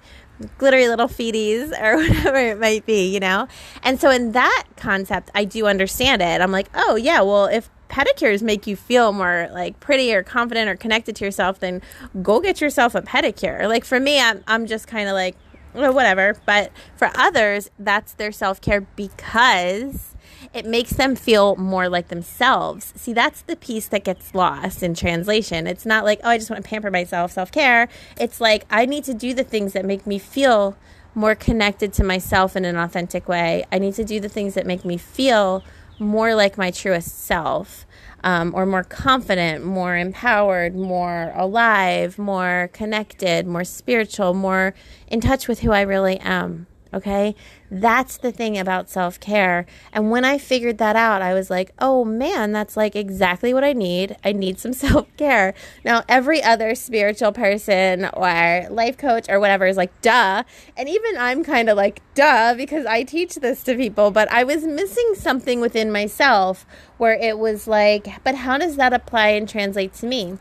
glittery 0.58 0.88
little 0.88 1.08
feeties 1.08 1.72
or 1.82 1.98
whatever 1.98 2.38
it 2.38 2.60
might 2.60 2.86
be, 2.86 3.14
you 3.14 3.20
know? 3.20 3.48
And 3.84 4.00
so 4.00 4.10
in 4.10 4.32
that 4.34 4.66
concept, 4.76 5.32
I 5.36 5.46
do 5.46 5.68
understand 5.68 6.22
it. 6.22 6.42
I'm 6.42 6.52
like, 6.52 6.70
oh, 6.74 6.96
yeah, 6.96 7.22
well, 7.22 7.46
if 7.46 7.70
pedicures 7.90 8.42
make 8.42 8.66
you 8.68 8.76
feel 8.76 9.12
more 9.12 9.50
like 9.52 9.80
pretty 9.80 10.14
or 10.14 10.24
confident 10.24 10.70
or 10.70 10.76
connected 10.76 11.16
to 11.18 11.26
yourself, 11.26 11.60
then 11.60 11.82
go 12.22 12.40
get 12.40 12.62
yourself 12.62 12.96
a 12.96 13.02
pedicure. 13.02 13.68
Like 13.68 13.86
for 13.86 14.00
me, 14.00 14.20
I'm, 14.20 14.44
I'm 14.48 14.66
just 14.66 14.88
kind 14.88 15.08
of 15.10 15.14
like, 15.14 15.36
well, 15.74 15.94
whatever. 15.94 16.38
But 16.46 16.72
for 16.96 17.12
others, 17.16 17.70
that's 17.78 18.14
their 18.14 18.32
self 18.32 18.62
care 18.62 18.82
because 18.82 20.11
it 20.54 20.66
makes 20.66 20.92
them 20.92 21.16
feel 21.16 21.56
more 21.56 21.88
like 21.88 22.10
themselves. 22.10 22.94
See, 22.96 23.14
that's 23.14 23.42
the 23.42 23.56
piece 23.56 23.88
that 23.88 24.04
gets 24.04 24.36
lost 24.36 24.84
in 24.84 24.94
translation. 24.94 25.66
It's 25.66 25.86
not 25.86 26.04
like, 26.04 26.20
oh, 26.24 26.30
I 26.30 26.38
just 26.38 26.50
want 26.50 26.64
to 26.64 26.70
pamper 26.70 26.92
myself, 26.92 27.32
self 27.32 27.52
care. 27.52 27.88
It's 28.20 28.42
like, 28.42 28.66
I 28.70 28.86
need 28.86 29.06
to 29.06 29.14
do 29.14 29.34
the 29.34 29.44
things 29.44 29.74
that 29.74 29.86
make 29.86 30.06
me 30.06 30.20
feel 30.20 30.78
more 31.16 31.36
connected 31.36 31.94
to 31.94 32.04
myself 32.04 32.56
in 32.56 32.66
an 32.66 32.78
authentic 32.78 33.28
way. 33.28 33.66
I 33.72 33.80
need 33.80 33.94
to 33.96 34.04
do 34.04 34.20
the 34.20 34.30
things 34.30 34.54
that 34.56 34.66
make 34.66 34.84
me 34.84 34.98
feel 34.98 35.64
more 36.00 36.36
like 36.36 36.58
my 36.58 36.72
truest 36.72 37.26
self. 37.26 37.86
Um, 38.24 38.54
or 38.54 38.68
more 38.68 38.84
confident, 38.84 39.66
more 39.66 39.98
empowered, 39.98 40.76
more 40.76 41.34
alive, 41.36 42.20
more 42.20 42.70
connected, 42.72 43.48
more 43.48 43.64
spiritual, 43.64 44.36
more 44.36 44.76
in 45.08 45.22
touch 45.22 45.48
with 45.48 45.62
who 45.62 45.72
I 45.72 45.82
really 45.82 46.20
am. 46.20 46.68
Okay. 46.94 47.36
That's 47.70 48.18
the 48.18 48.34
thing 48.34 48.58
about 48.58 48.90
self 48.90 49.18
care. 49.20 49.66
And 49.94 50.12
when 50.12 50.26
I 50.26 50.38
figured 50.38 50.78
that 50.80 50.98
out, 50.98 51.22
I 51.22 51.34
was 51.34 51.50
like, 51.50 51.72
oh 51.80 52.04
man, 52.04 52.52
that's 52.52 52.76
like 52.76 52.98
exactly 52.98 53.54
what 53.54 53.64
I 53.64 53.72
need. 53.72 54.18
I 54.26 54.34
need 54.34 54.60
some 54.60 54.74
self 54.74 55.08
care. 55.16 55.54
Now, 55.86 56.04
every 56.10 56.44
other 56.44 56.76
spiritual 56.76 57.32
person 57.32 58.10
or 58.14 58.68
life 58.70 58.98
coach 58.98 59.28
or 59.30 59.40
whatever 59.40 59.66
is 59.66 59.78
like, 59.78 60.02
duh. 60.02 60.44
And 60.76 60.90
even 60.90 61.18
I'm 61.18 61.46
kind 61.46 61.70
of 61.70 61.78
like, 61.78 62.02
duh, 62.14 62.56
because 62.56 62.86
I 62.86 63.04
teach 63.04 63.36
this 63.36 63.64
to 63.64 63.76
people. 63.76 64.12
But 64.12 64.30
I 64.32 64.44
was 64.44 64.66
missing 64.66 65.14
something 65.16 65.62
within 65.62 65.92
myself 65.92 66.66
where 66.98 67.14
it 67.14 67.40
was 67.40 67.68
like, 67.68 68.22
but 68.26 68.36
how 68.36 68.58
does 68.58 68.76
that 68.76 68.92
apply 68.92 69.30
and 69.30 69.48
translate 69.48 69.94
to 69.96 70.06
me? 70.06 70.38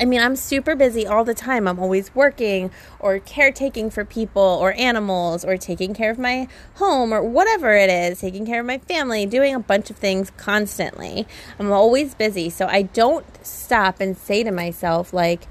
I 0.00 0.04
mean, 0.04 0.20
I'm 0.20 0.36
super 0.36 0.74
busy 0.74 1.06
all 1.06 1.24
the 1.24 1.34
time. 1.34 1.68
I'm 1.68 1.78
always 1.78 2.14
working 2.14 2.70
or 2.98 3.18
caretaking 3.18 3.90
for 3.90 4.04
people 4.04 4.42
or 4.42 4.72
animals 4.72 5.44
or 5.44 5.56
taking 5.56 5.94
care 5.94 6.10
of 6.10 6.18
my 6.18 6.48
home 6.76 7.12
or 7.12 7.22
whatever 7.22 7.72
it 7.72 7.90
is, 7.90 8.20
taking 8.20 8.44
care 8.46 8.60
of 8.60 8.66
my 8.66 8.78
family, 8.78 9.26
doing 9.26 9.54
a 9.54 9.60
bunch 9.60 9.90
of 9.90 9.96
things 9.96 10.32
constantly. 10.36 11.26
I'm 11.58 11.70
always 11.70 12.14
busy. 12.14 12.50
So 12.50 12.66
I 12.66 12.82
don't 12.82 13.26
stop 13.44 14.00
and 14.00 14.16
say 14.16 14.42
to 14.42 14.50
myself, 14.50 15.12
like, 15.12 15.46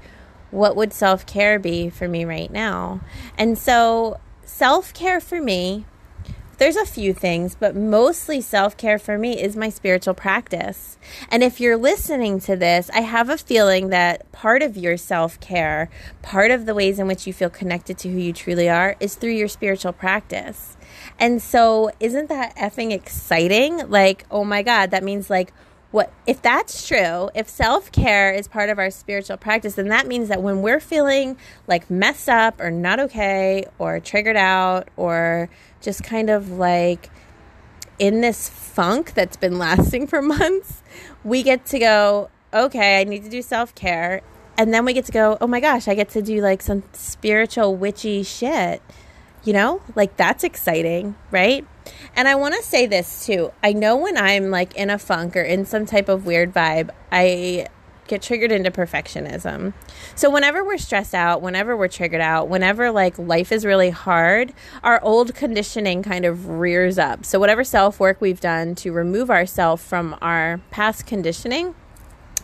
what 0.50 0.76
would 0.76 0.92
self 0.92 1.24
care 1.24 1.58
be 1.58 1.88
for 1.88 2.06
me 2.06 2.24
right 2.24 2.50
now? 2.50 3.00
And 3.38 3.56
so 3.56 4.20
self 4.44 4.92
care 4.92 5.20
for 5.20 5.40
me 5.40 5.86
there's 6.62 6.76
a 6.76 6.86
few 6.86 7.12
things, 7.12 7.56
but 7.58 7.74
mostly 7.74 8.40
self 8.40 8.76
care 8.76 8.96
for 8.96 9.18
me 9.18 9.42
is 9.42 9.56
my 9.56 9.68
spiritual 9.68 10.14
practice. 10.14 10.96
And 11.28 11.42
if 11.42 11.58
you're 11.60 11.76
listening 11.76 12.38
to 12.38 12.54
this, 12.54 12.88
I 12.94 13.00
have 13.00 13.28
a 13.28 13.36
feeling 13.36 13.88
that 13.88 14.30
part 14.30 14.62
of 14.62 14.76
your 14.76 14.96
self 14.96 15.40
care, 15.40 15.90
part 16.22 16.52
of 16.52 16.64
the 16.64 16.72
ways 16.72 17.00
in 17.00 17.08
which 17.08 17.26
you 17.26 17.32
feel 17.32 17.50
connected 17.50 17.98
to 17.98 18.08
who 18.08 18.18
you 18.20 18.32
truly 18.32 18.68
are, 18.68 18.94
is 19.00 19.16
through 19.16 19.32
your 19.32 19.48
spiritual 19.48 19.92
practice. 19.92 20.76
And 21.18 21.42
so, 21.42 21.90
isn't 21.98 22.28
that 22.28 22.54
effing 22.54 22.92
exciting? 22.92 23.90
Like, 23.90 24.24
oh 24.30 24.44
my 24.44 24.62
God, 24.62 24.92
that 24.92 25.02
means 25.02 25.28
like, 25.28 25.52
what 25.90 26.10
if 26.26 26.40
that's 26.40 26.88
true 26.88 27.28
if 27.34 27.48
self-care 27.48 28.32
is 28.32 28.48
part 28.48 28.70
of 28.70 28.78
our 28.78 28.90
spiritual 28.90 29.36
practice 29.36 29.74
then 29.74 29.88
that 29.88 30.06
means 30.06 30.28
that 30.28 30.42
when 30.42 30.62
we're 30.62 30.80
feeling 30.80 31.36
like 31.66 31.90
messed 31.90 32.30
up 32.30 32.58
or 32.60 32.70
not 32.70 32.98
okay 32.98 33.66
or 33.78 34.00
triggered 34.00 34.36
out 34.36 34.88
or 34.96 35.50
just 35.82 36.02
kind 36.02 36.30
of 36.30 36.50
like 36.50 37.10
in 37.98 38.20
this 38.20 38.48
funk 38.48 39.14
that's 39.14 39.36
been 39.36 39.58
lasting 39.66 40.06
for 40.06 40.22
months 40.22 40.82
we 41.24 41.42
get 41.42 41.66
to 41.66 41.78
go 41.78 42.30
okay 42.54 43.00
i 43.00 43.04
need 43.04 43.24
to 43.24 43.30
do 43.30 43.42
self-care. 43.42 44.22
And 44.58 44.72
then 44.72 44.84
we 44.84 44.92
get 44.92 45.06
to 45.06 45.12
go 45.12 45.38
oh 45.40 45.46
my 45.46 45.60
gosh 45.60 45.88
i 45.88 45.94
get 45.94 46.10
to 46.10 46.22
do 46.22 46.40
like 46.40 46.62
some 46.62 46.82
spiritual 46.92 47.74
witchy 47.76 48.22
shit. 48.22 48.82
You 49.44 49.52
know? 49.52 49.82
Like 49.96 50.16
that's 50.16 50.44
exciting 50.44 51.16
right? 51.30 51.66
And 52.14 52.28
I 52.28 52.34
want 52.34 52.54
to 52.54 52.62
say 52.62 52.86
this 52.86 53.26
too. 53.26 53.52
I 53.62 53.72
know 53.72 53.96
when 53.96 54.16
I'm 54.16 54.50
like 54.50 54.74
in 54.76 54.90
a 54.90 54.98
funk 54.98 55.36
or 55.36 55.42
in 55.42 55.64
some 55.64 55.86
type 55.86 56.08
of 56.08 56.26
weird 56.26 56.52
vibe, 56.52 56.90
I 57.10 57.66
get 58.06 58.22
triggered 58.22 58.52
into 58.52 58.70
perfectionism. 58.70 59.72
So 60.14 60.28
whenever 60.28 60.64
we're 60.64 60.78
stressed 60.78 61.14
out, 61.14 61.40
whenever 61.40 61.76
we're 61.76 61.88
triggered 61.88 62.20
out, 62.20 62.48
whenever 62.48 62.90
like 62.90 63.18
life 63.18 63.52
is 63.52 63.64
really 63.64 63.90
hard, 63.90 64.52
our 64.82 65.02
old 65.02 65.34
conditioning 65.34 66.02
kind 66.02 66.24
of 66.24 66.48
rears 66.48 66.98
up. 66.98 67.24
So 67.24 67.38
whatever 67.38 67.64
self-work 67.64 68.20
we've 68.20 68.40
done 68.40 68.74
to 68.76 68.92
remove 68.92 69.30
ourselves 69.30 69.82
from 69.82 70.16
our 70.20 70.60
past 70.70 71.06
conditioning, 71.06 71.74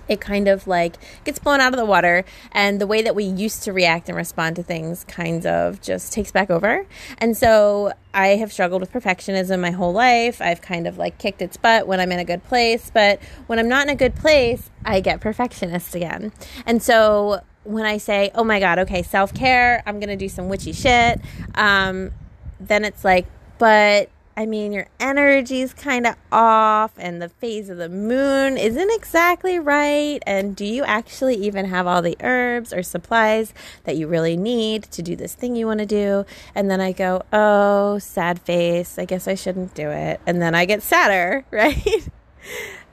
it 0.09 0.21
kind 0.21 0.49
of 0.49 0.67
like 0.67 0.97
gets 1.25 1.39
blown 1.39 1.61
out 1.61 1.73
of 1.73 1.79
the 1.79 1.85
water 1.85 2.25
and 2.53 2.81
the 2.81 2.87
way 2.87 3.03
that 3.03 3.15
we 3.15 3.25
used 3.25 3.63
to 3.65 3.73
react 3.73 4.09
and 4.09 4.17
respond 4.17 4.57
to 4.57 4.63
things 4.63 5.05
kind 5.05 5.47
of 5.47 5.81
just 5.81 6.13
takes 6.13 6.31
back 6.33 6.51
over. 6.51 6.87
And 7.19 7.37
so 7.37 7.93
i 8.15 8.29
have 8.29 8.51
struggled 8.51 8.81
with 8.81 8.93
perfectionism 8.93 9.61
my 9.61 9.71
whole 9.71 9.93
life. 9.93 10.41
I've 10.41 10.63
kind 10.63 10.87
of 10.87 10.97
like 10.99 11.19
kicked 11.19 11.43
its 11.43 11.57
butt 11.57 11.87
when 11.87 12.01
i'm 12.01 12.11
in 12.11 12.19
a 12.19 12.25
good 12.25 12.43
place 12.45 12.91
but 12.93 13.21
when 13.47 13.59
i'm 13.59 13.69
not 13.69 13.87
in 13.87 13.91
a 13.91 13.97
good 13.97 14.17
place 14.17 14.71
i 14.85 15.01
get 15.01 15.21
perfectionist 15.21 15.95
again. 15.95 16.33
And 16.65 16.83
so 16.83 17.41
when 17.65 17.85
i 17.85 17.99
say 17.99 18.31
oh 18.35 18.45
my 18.45 18.59
god 18.61 18.79
okay 18.79 19.03
self-care 19.03 19.83
i'm 19.85 20.01
gonna 20.01 20.17
do 20.17 20.29
some 20.29 20.49
witchy 20.49 20.73
shit 20.73 21.21
um, 21.55 22.11
then 22.59 22.85
it's 22.85 23.05
like 23.05 23.27
but 23.59 24.09
I 24.39 24.47
mean, 24.47 24.73
your 24.73 24.87
energy's 25.01 25.75
kind 25.75 26.07
of 26.07 26.15
off, 26.31 26.93
and 26.97 27.21
the 27.21 27.29
phase 27.29 27.69
of 27.69 27.77
the 27.77 27.89
moon 27.89 28.57
isn't 28.57 28.91
exactly 28.93 29.59
right. 29.59 30.21
And 30.29 30.55
do 30.55 30.65
you 30.65 30.85
actually 30.85 31.35
even 31.35 31.65
have 31.65 31.89
all 31.89 32.03
the 32.03 32.17
herbs 32.21 32.73
or 32.73 32.85
supplies 32.85 33.53
that 33.83 33.97
you 33.97 34.07
really 34.07 34.37
need 34.37 34.85
to 34.93 35.03
do 35.03 35.17
this 35.17 35.35
thing 35.35 35.57
you 35.57 35.67
want 35.67 35.81
to 35.81 35.87
do? 35.87 36.25
And 36.55 36.71
then 36.71 36.81
I 36.81 36.93
go, 36.93 37.23
oh, 37.33 37.99
sad 37.99 38.41
face. 38.41 38.97
I 38.97 39.07
guess 39.07 39.27
I 39.27 39.35
shouldn't 39.35 39.75
do 39.75 39.91
it. 39.91 40.21
And 40.25 40.41
then 40.41 40.55
I 40.55 40.67
get 40.67 40.85
sadder, 40.85 41.45
right? 41.51 42.09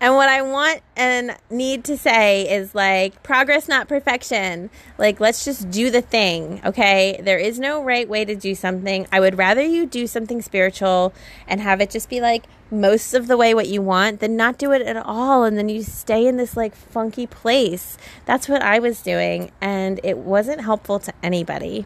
And 0.02 0.14
what 0.16 0.28
I 0.28 0.42
want 0.42 0.82
and 0.98 1.38
need 1.50 1.86
to 1.86 1.98
say 1.98 2.54
is 2.54 2.75
like 2.75 3.24
progress, 3.24 3.68
not 3.68 3.88
perfection. 3.88 4.70
Like, 4.98 5.20
let's 5.20 5.46
just 5.46 5.72
do 5.72 5.90
the 5.90 6.02
thing, 6.02 6.62
okay? 6.66 7.20
There 7.24 7.40
is 7.40 7.60
no 7.60 7.82
right 7.82 8.08
way 8.08 8.25
to 8.25 8.36
do 8.36 8.56
something. 8.56 9.08
I 9.12 9.22
would 9.22 9.38
rather 9.38 9.64
you 9.64 9.86
do 9.86 10.06
something 10.06 10.42
spiritual 10.42 11.14
and 11.48 11.62
have 11.62 11.80
it 11.80 11.90
just 11.90 12.10
be 12.10 12.20
like 12.20 12.46
most 12.70 13.14
of 13.14 13.28
the 13.28 13.38
way 13.38 13.54
what 13.54 13.70
you 13.70 13.82
want 13.82 14.20
than 14.20 14.36
not 14.36 14.58
do 14.58 14.74
it 14.74 14.82
at 14.82 14.98
all. 14.98 15.46
And 15.46 15.58
then 15.58 15.70
you 15.70 15.82
stay 15.82 16.28
in 16.28 16.36
this 16.36 16.58
like 16.58 16.75
funky 16.75 17.25
place. 17.25 17.98
That's 18.25 18.50
what 18.50 18.62
I 18.62 18.80
was 18.80 19.02
doing. 19.02 19.52
And 19.62 20.02
it 20.04 20.18
wasn't 20.18 20.62
helpful 20.62 21.00
to 21.00 21.14
anybody. 21.24 21.86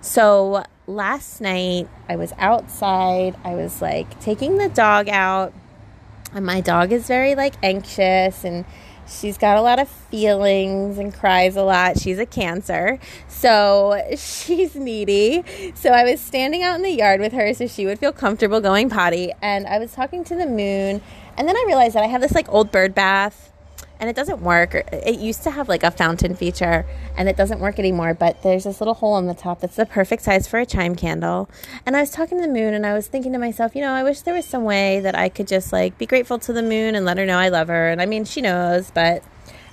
So 0.00 0.64
last 0.86 1.40
night, 1.40 1.88
I 2.08 2.16
was 2.16 2.32
outside. 2.38 3.36
I 3.44 3.54
was 3.54 3.80
like 3.80 4.18
taking 4.20 4.58
the 4.58 4.68
dog 4.68 5.08
out 5.08 5.54
my 6.40 6.60
dog 6.60 6.92
is 6.92 7.06
very 7.06 7.34
like 7.34 7.54
anxious 7.62 8.44
and 8.44 8.64
she's 9.08 9.38
got 9.38 9.56
a 9.56 9.62
lot 9.62 9.78
of 9.78 9.88
feelings 9.88 10.98
and 10.98 11.14
cries 11.14 11.56
a 11.56 11.62
lot. 11.62 11.98
She's 11.98 12.18
a 12.18 12.26
cancer. 12.26 12.98
So 13.28 14.02
she's 14.16 14.74
needy. 14.74 15.44
So 15.74 15.90
I 15.90 16.04
was 16.04 16.20
standing 16.20 16.62
out 16.62 16.76
in 16.76 16.82
the 16.82 16.90
yard 16.90 17.20
with 17.20 17.32
her 17.32 17.54
so 17.54 17.66
she 17.66 17.86
would 17.86 17.98
feel 17.98 18.12
comfortable 18.12 18.60
going 18.60 18.90
potty. 18.90 19.32
And 19.40 19.66
I 19.66 19.78
was 19.78 19.92
talking 19.92 20.24
to 20.24 20.34
the 20.34 20.46
moon. 20.46 21.00
And 21.36 21.48
then 21.48 21.56
I 21.56 21.64
realized 21.66 21.94
that 21.94 22.02
I 22.02 22.08
have 22.08 22.20
this 22.20 22.32
like 22.32 22.48
old 22.48 22.70
bird 22.70 22.94
bath 22.94 23.52
and 23.98 24.10
it 24.10 24.16
doesn't 24.16 24.40
work. 24.40 24.74
It 24.74 25.18
used 25.18 25.42
to 25.44 25.50
have 25.50 25.68
like 25.68 25.82
a 25.82 25.90
fountain 25.90 26.34
feature 26.34 26.84
and 27.16 27.28
it 27.28 27.36
doesn't 27.36 27.60
work 27.60 27.78
anymore, 27.78 28.14
but 28.14 28.42
there's 28.42 28.64
this 28.64 28.80
little 28.80 28.94
hole 28.94 29.14
on 29.14 29.26
the 29.26 29.34
top 29.34 29.60
that's 29.60 29.76
the 29.76 29.86
perfect 29.86 30.22
size 30.22 30.46
for 30.46 30.58
a 30.58 30.66
chime 30.66 30.94
candle. 30.94 31.48
And 31.84 31.96
I 31.96 32.00
was 32.00 32.10
talking 32.10 32.38
to 32.38 32.46
the 32.46 32.52
moon 32.52 32.74
and 32.74 32.84
I 32.84 32.94
was 32.94 33.06
thinking 33.06 33.32
to 33.32 33.38
myself, 33.38 33.74
you 33.74 33.80
know, 33.80 33.92
I 33.92 34.02
wish 34.02 34.20
there 34.20 34.34
was 34.34 34.44
some 34.44 34.64
way 34.64 35.00
that 35.00 35.14
I 35.14 35.28
could 35.28 35.46
just 35.46 35.72
like 35.72 35.98
be 35.98 36.06
grateful 36.06 36.38
to 36.40 36.52
the 36.52 36.62
moon 36.62 36.94
and 36.94 37.04
let 37.04 37.18
her 37.18 37.26
know 37.26 37.38
I 37.38 37.48
love 37.48 37.68
her. 37.68 37.88
And 37.88 38.00
I 38.00 38.06
mean, 38.06 38.24
she 38.24 38.40
knows, 38.40 38.90
but. 38.90 39.22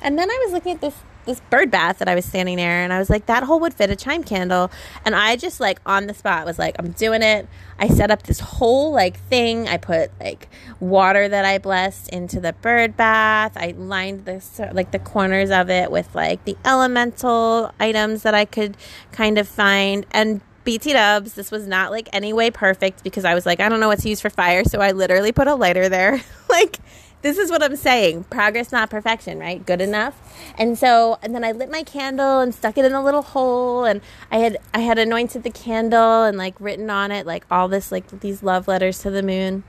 And 0.02 0.20
then 0.20 0.30
I 0.30 0.42
was 0.44 0.52
looking 0.52 0.74
at 0.74 0.82
this 0.82 0.96
this 1.26 1.40
bird 1.50 1.72
bath 1.72 2.00
that 2.00 2.08
I 2.08 2.16
was 2.16 2.26
standing 2.26 2.58
there 2.58 2.84
and 2.84 2.92
I 2.92 3.00
was 3.00 3.10
like 3.10 3.26
that 3.28 3.44
hole 3.44 3.60
would 3.62 3.74
fit 3.74 3.90
a 3.90 3.96
chime 3.96 4.24
candle 4.24 4.72
and 5.06 5.16
I 5.16 5.36
just 5.36 5.60
like 5.60 5.80
on 5.86 6.08
the 6.08 6.14
spot 6.14 6.46
was 6.46 6.60
like 6.60 6.76
I'm 6.80 6.92
doing 6.92 7.22
it. 7.22 7.48
I 7.80 7.88
set 7.88 8.12
up 8.12 8.24
this 8.24 8.40
whole 8.40 8.92
like 8.92 9.18
thing. 9.18 9.68
I 9.68 9.78
put 9.78 10.12
like 10.20 10.48
water 10.80 11.28
that 11.28 11.46
I 11.46 11.58
blessed 11.58 12.10
into 12.10 12.40
the 12.40 12.54
bird 12.54 12.96
bath. 12.96 13.54
I 13.56 13.74
lined 13.78 14.26
this 14.26 14.60
like 14.72 14.92
the 14.92 15.00
corners 15.00 15.52
of 15.52 15.70
it 15.70 15.92
with 15.92 16.14
like 16.16 16.44
the 16.46 16.58
elemental 16.66 17.74
items 17.80 18.24
that 18.24 18.34
I 18.34 18.46
could 18.46 18.78
kind 19.12 19.38
of 19.38 19.48
find 19.48 20.06
and 20.12 20.42
BT 20.64 20.94
dubs, 20.94 21.34
this 21.34 21.52
was 21.52 21.68
not 21.68 21.92
like 21.92 22.08
any 22.14 22.32
way 22.32 22.50
perfect 22.50 23.04
because 23.04 23.26
I 23.26 23.34
was 23.34 23.46
like, 23.46 23.60
I 23.60 23.70
don't 23.70 23.80
know 23.80 23.88
what 23.88 24.00
to 24.00 24.10
use 24.10 24.22
for 24.22 24.30
fire. 24.30 24.64
So 24.64 24.80
I 24.80 24.92
literally 24.92 25.32
put 25.32 25.48
a 25.48 25.56
lighter 25.56 25.90
there. 25.90 26.22
like, 26.50 26.80
this 27.24 27.38
is 27.38 27.50
what 27.50 27.64
I'm 27.64 27.76
saying. 27.78 28.26
Progress, 28.26 28.72
not 28.72 28.90
perfection, 28.90 29.40
right? 29.40 29.66
Good 29.66 29.82
enough. 29.82 30.16
And 30.58 30.78
so, 30.78 31.18
and 31.24 31.34
then 31.34 31.44
I 31.44 31.54
lit 31.54 31.72
my 31.72 31.82
candle 31.82 32.42
and 32.42 32.54
stuck 32.54 32.78
it 32.78 32.86
in 32.86 32.94
a 32.94 33.04
little 33.04 33.24
hole, 33.24 33.86
and 33.86 34.02
I 34.30 34.38
had 34.38 34.58
I 34.74 34.80
had 34.80 35.00
anointed 35.00 35.44
the 35.44 35.50
candle 35.50 36.24
and 36.24 36.38
like 36.38 36.56
written 36.60 36.90
on 36.90 37.12
it 37.12 37.26
like 37.26 37.46
all 37.50 37.68
this 37.68 37.92
like 37.92 38.20
these 38.20 38.44
love 38.44 38.68
letters 38.68 39.00
to 39.00 39.10
the 39.10 39.24
moon. 39.24 39.64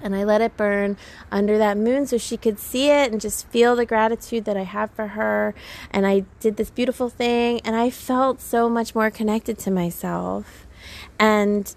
And 0.00 0.14
I 0.14 0.22
let 0.22 0.40
it 0.40 0.56
burn 0.56 0.96
under 1.32 1.58
that 1.58 1.76
moon 1.76 2.06
so 2.06 2.18
she 2.18 2.36
could 2.36 2.60
see 2.60 2.88
it 2.88 3.10
and 3.10 3.20
just 3.20 3.48
feel 3.48 3.74
the 3.74 3.84
gratitude 3.84 4.44
that 4.44 4.56
I 4.56 4.62
have 4.62 4.92
for 4.92 5.08
her. 5.08 5.56
And 5.90 6.06
I 6.06 6.24
did 6.38 6.56
this 6.56 6.70
beautiful 6.70 7.08
thing, 7.08 7.60
and 7.64 7.74
I 7.74 7.90
felt 7.90 8.40
so 8.40 8.68
much 8.68 8.94
more 8.94 9.10
connected 9.10 9.58
to 9.58 9.72
myself. 9.72 10.68
And 11.18 11.74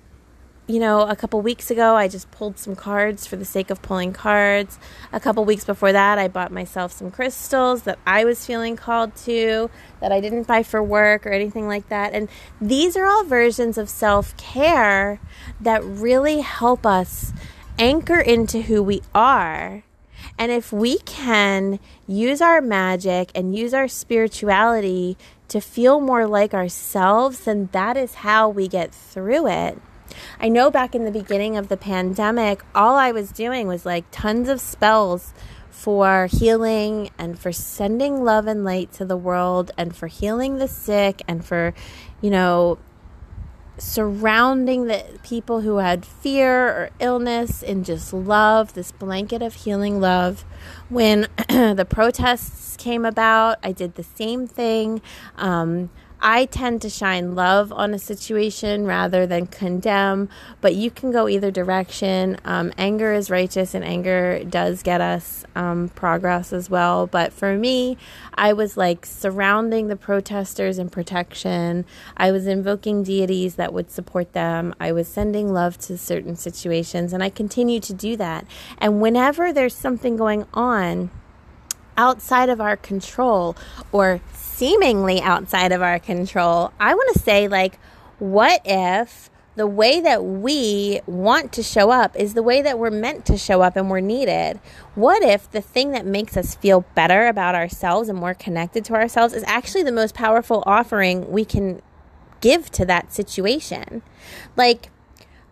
you 0.71 0.79
know, 0.79 1.01
a 1.01 1.17
couple 1.17 1.41
weeks 1.41 1.69
ago, 1.69 1.97
I 1.97 2.07
just 2.07 2.31
pulled 2.31 2.57
some 2.57 2.77
cards 2.77 3.27
for 3.27 3.35
the 3.35 3.43
sake 3.43 3.69
of 3.69 3.81
pulling 3.81 4.13
cards. 4.13 4.79
A 5.11 5.19
couple 5.19 5.43
weeks 5.43 5.65
before 5.65 5.91
that, 5.91 6.17
I 6.17 6.29
bought 6.29 6.49
myself 6.49 6.93
some 6.93 7.11
crystals 7.11 7.81
that 7.81 7.99
I 8.07 8.23
was 8.23 8.45
feeling 8.45 8.77
called 8.77 9.13
to, 9.27 9.69
that 9.99 10.13
I 10.13 10.21
didn't 10.21 10.47
buy 10.47 10.63
for 10.63 10.81
work 10.81 11.27
or 11.27 11.31
anything 11.31 11.67
like 11.67 11.89
that. 11.89 12.13
And 12.13 12.29
these 12.61 12.95
are 12.95 13.05
all 13.05 13.25
versions 13.25 13.77
of 13.77 13.89
self 13.89 14.37
care 14.37 15.19
that 15.59 15.83
really 15.83 16.39
help 16.39 16.85
us 16.85 17.33
anchor 17.77 18.21
into 18.21 18.61
who 18.61 18.81
we 18.81 19.01
are. 19.13 19.83
And 20.37 20.53
if 20.53 20.71
we 20.71 20.99
can 20.99 21.79
use 22.07 22.39
our 22.39 22.61
magic 22.61 23.29
and 23.35 23.53
use 23.53 23.73
our 23.73 23.89
spirituality 23.89 25.17
to 25.49 25.59
feel 25.59 25.99
more 25.99 26.25
like 26.25 26.53
ourselves, 26.53 27.41
then 27.41 27.67
that 27.73 27.97
is 27.97 28.13
how 28.15 28.47
we 28.47 28.69
get 28.69 28.93
through 28.93 29.47
it. 29.47 29.77
I 30.39 30.49
know 30.49 30.71
back 30.71 30.95
in 30.95 31.05
the 31.05 31.11
beginning 31.11 31.57
of 31.57 31.67
the 31.67 31.77
pandemic, 31.77 32.63
all 32.73 32.95
I 32.95 33.11
was 33.11 33.31
doing 33.31 33.67
was 33.67 33.85
like 33.85 34.05
tons 34.11 34.49
of 34.49 34.61
spells 34.61 35.33
for 35.69 36.27
healing 36.27 37.09
and 37.17 37.39
for 37.39 37.51
sending 37.51 38.23
love 38.23 38.45
and 38.45 38.63
light 38.63 38.91
to 38.93 39.05
the 39.05 39.17
world 39.17 39.71
and 39.77 39.95
for 39.95 40.07
healing 40.07 40.57
the 40.57 40.67
sick 40.67 41.21
and 41.27 41.43
for, 41.43 41.73
you 42.21 42.29
know, 42.29 42.77
surrounding 43.77 44.85
the 44.85 45.03
people 45.23 45.61
who 45.61 45.77
had 45.77 46.05
fear 46.05 46.67
or 46.67 46.89
illness 46.99 47.63
in 47.63 47.83
just 47.83 48.13
love, 48.13 48.73
this 48.73 48.91
blanket 48.91 49.41
of 49.41 49.55
healing 49.55 49.99
love. 49.99 50.45
When 50.89 51.21
the 51.49 51.87
protests 51.89 52.77
came 52.77 53.05
about, 53.05 53.57
I 53.63 53.71
did 53.71 53.95
the 53.95 54.03
same 54.03 54.45
thing. 54.45 55.01
Um, 55.35 55.89
I 56.21 56.45
tend 56.45 56.83
to 56.83 56.89
shine 56.89 57.33
love 57.33 57.71
on 57.71 57.93
a 57.93 57.99
situation 57.99 58.85
rather 58.85 59.25
than 59.25 59.47
condemn, 59.47 60.29
but 60.61 60.75
you 60.75 60.91
can 60.91 61.11
go 61.11 61.27
either 61.27 61.49
direction. 61.49 62.37
Um, 62.45 62.71
anger 62.77 63.11
is 63.11 63.31
righteous, 63.31 63.73
and 63.73 63.83
anger 63.83 64.43
does 64.43 64.83
get 64.83 65.01
us 65.01 65.45
um, 65.55 65.89
progress 65.89 66.53
as 66.53 66.69
well. 66.69 67.07
But 67.07 67.33
for 67.33 67.57
me, 67.57 67.97
I 68.35 68.53
was 68.53 68.77
like 68.77 69.05
surrounding 69.05 69.87
the 69.87 69.95
protesters 69.95 70.77
in 70.77 70.89
protection. 70.89 71.85
I 72.15 72.31
was 72.31 72.45
invoking 72.45 73.01
deities 73.01 73.55
that 73.55 73.73
would 73.73 73.89
support 73.89 74.33
them. 74.33 74.75
I 74.79 74.91
was 74.91 75.07
sending 75.07 75.51
love 75.51 75.79
to 75.79 75.97
certain 75.97 76.35
situations, 76.35 77.13
and 77.13 77.23
I 77.23 77.29
continue 77.29 77.79
to 77.79 77.93
do 77.93 78.15
that. 78.17 78.45
And 78.77 79.01
whenever 79.01 79.51
there's 79.51 79.75
something 79.75 80.17
going 80.17 80.45
on, 80.53 81.09
outside 81.97 82.49
of 82.49 82.61
our 82.61 82.77
control 82.77 83.55
or 83.91 84.21
seemingly 84.61 85.19
outside 85.19 85.71
of 85.71 85.81
our 85.81 85.97
control, 85.97 86.71
I 86.79 86.93
want 86.93 87.11
to 87.15 87.19
say, 87.19 87.47
like, 87.47 87.79
what 88.19 88.61
if 88.63 89.31
the 89.55 89.65
way 89.65 89.99
that 89.99 90.23
we 90.23 91.01
want 91.07 91.51
to 91.53 91.63
show 91.63 91.89
up 91.89 92.15
is 92.15 92.35
the 92.35 92.43
way 92.43 92.61
that 92.61 92.77
we're 92.77 92.91
meant 92.91 93.25
to 93.25 93.39
show 93.39 93.63
up 93.63 93.75
and 93.75 93.89
we're 93.89 94.01
needed? 94.01 94.59
What 94.93 95.23
if 95.23 95.49
the 95.49 95.61
thing 95.61 95.93
that 95.93 96.05
makes 96.05 96.37
us 96.37 96.53
feel 96.53 96.85
better 96.93 97.25
about 97.25 97.55
ourselves 97.55 98.07
and 98.07 98.19
more 98.19 98.35
connected 98.35 98.85
to 98.85 98.93
ourselves 98.93 99.33
is 99.33 99.43
actually 99.47 99.81
the 99.81 99.91
most 99.91 100.13
powerful 100.13 100.61
offering 100.67 101.31
we 101.31 101.43
can 101.43 101.81
give 102.39 102.69
to 102.73 102.85
that 102.85 103.11
situation? 103.11 104.03
Like, 104.55 104.90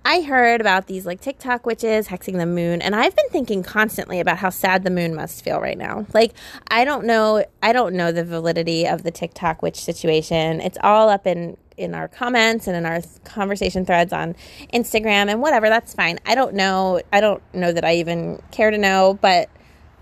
I 0.09 0.21
heard 0.21 0.59
about 0.59 0.87
these 0.87 1.05
like 1.05 1.21
TikTok 1.21 1.67
witches 1.67 2.07
hexing 2.07 2.37
the 2.37 2.47
moon, 2.47 2.81
and 2.81 2.95
I've 2.95 3.15
been 3.15 3.29
thinking 3.29 3.61
constantly 3.61 4.19
about 4.19 4.39
how 4.39 4.49
sad 4.49 4.83
the 4.83 4.89
moon 4.89 5.13
must 5.13 5.43
feel 5.43 5.61
right 5.61 5.77
now. 5.77 6.07
Like, 6.15 6.33
I 6.71 6.83
don't 6.83 7.05
know, 7.05 7.45
I 7.61 7.73
don't 7.73 7.93
know 7.93 8.11
the 8.11 8.25
validity 8.25 8.87
of 8.87 9.03
the 9.03 9.11
TikTok 9.11 9.61
witch 9.61 9.79
situation. 9.79 10.61
It's 10.61 10.79
all 10.81 11.09
up 11.09 11.27
in 11.27 11.57
in 11.77 11.93
our 11.93 12.07
comments 12.07 12.65
and 12.65 12.75
in 12.75 12.87
our 12.87 13.01
conversation 13.23 13.85
threads 13.85 14.11
on 14.11 14.35
Instagram 14.73 15.29
and 15.29 15.43
whatever. 15.43 15.69
That's 15.69 15.93
fine. 15.93 16.17
I 16.25 16.33
don't 16.33 16.55
know. 16.55 17.01
I 17.13 17.21
don't 17.21 17.43
know 17.53 17.71
that 17.71 17.85
I 17.85 17.97
even 17.97 18.41
care 18.49 18.71
to 18.71 18.79
know, 18.79 19.19
but 19.21 19.47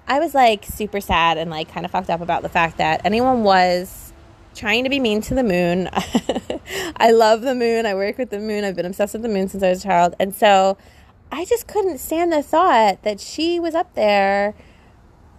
I 0.08 0.20
was 0.20 0.34
like 0.34 0.64
super 0.64 1.02
sad 1.02 1.38
and 1.38 1.52
like 1.52 1.70
kind 1.70 1.86
of 1.86 1.92
fucked 1.92 2.10
up 2.10 2.22
about 2.22 2.44
the 2.44 2.50
fact 2.50 2.78
that 2.78 3.02
anyone 3.04 3.44
was 3.44 4.07
trying 4.58 4.84
to 4.84 4.90
be 4.90 5.00
mean 5.00 5.22
to 5.22 5.36
the 5.36 5.44
moon. 5.44 5.90
I 6.98 7.12
love 7.12 7.42
the 7.42 7.54
moon. 7.54 7.86
I 7.86 7.94
work 7.94 8.18
with 8.18 8.32
the 8.32 8.40
moon. 8.40 8.64
I've 8.64 8.76
been 8.76 8.86
obsessed 8.86 9.14
with 9.14 9.22
the 9.22 9.30
moon 9.30 9.48
since 9.48 9.64
I 9.64 9.70
was 9.70 9.82
a 9.82 9.88
child. 9.88 10.16
And 10.20 10.34
so 10.34 10.78
I 11.32 11.46
just 11.46 11.68
couldn't 11.68 12.00
stand 12.00 12.34
the 12.34 12.42
thought 12.42 13.04
that 13.04 13.20
she 13.20 13.60
was 13.60 13.76
up 13.76 13.94
there 13.94 14.56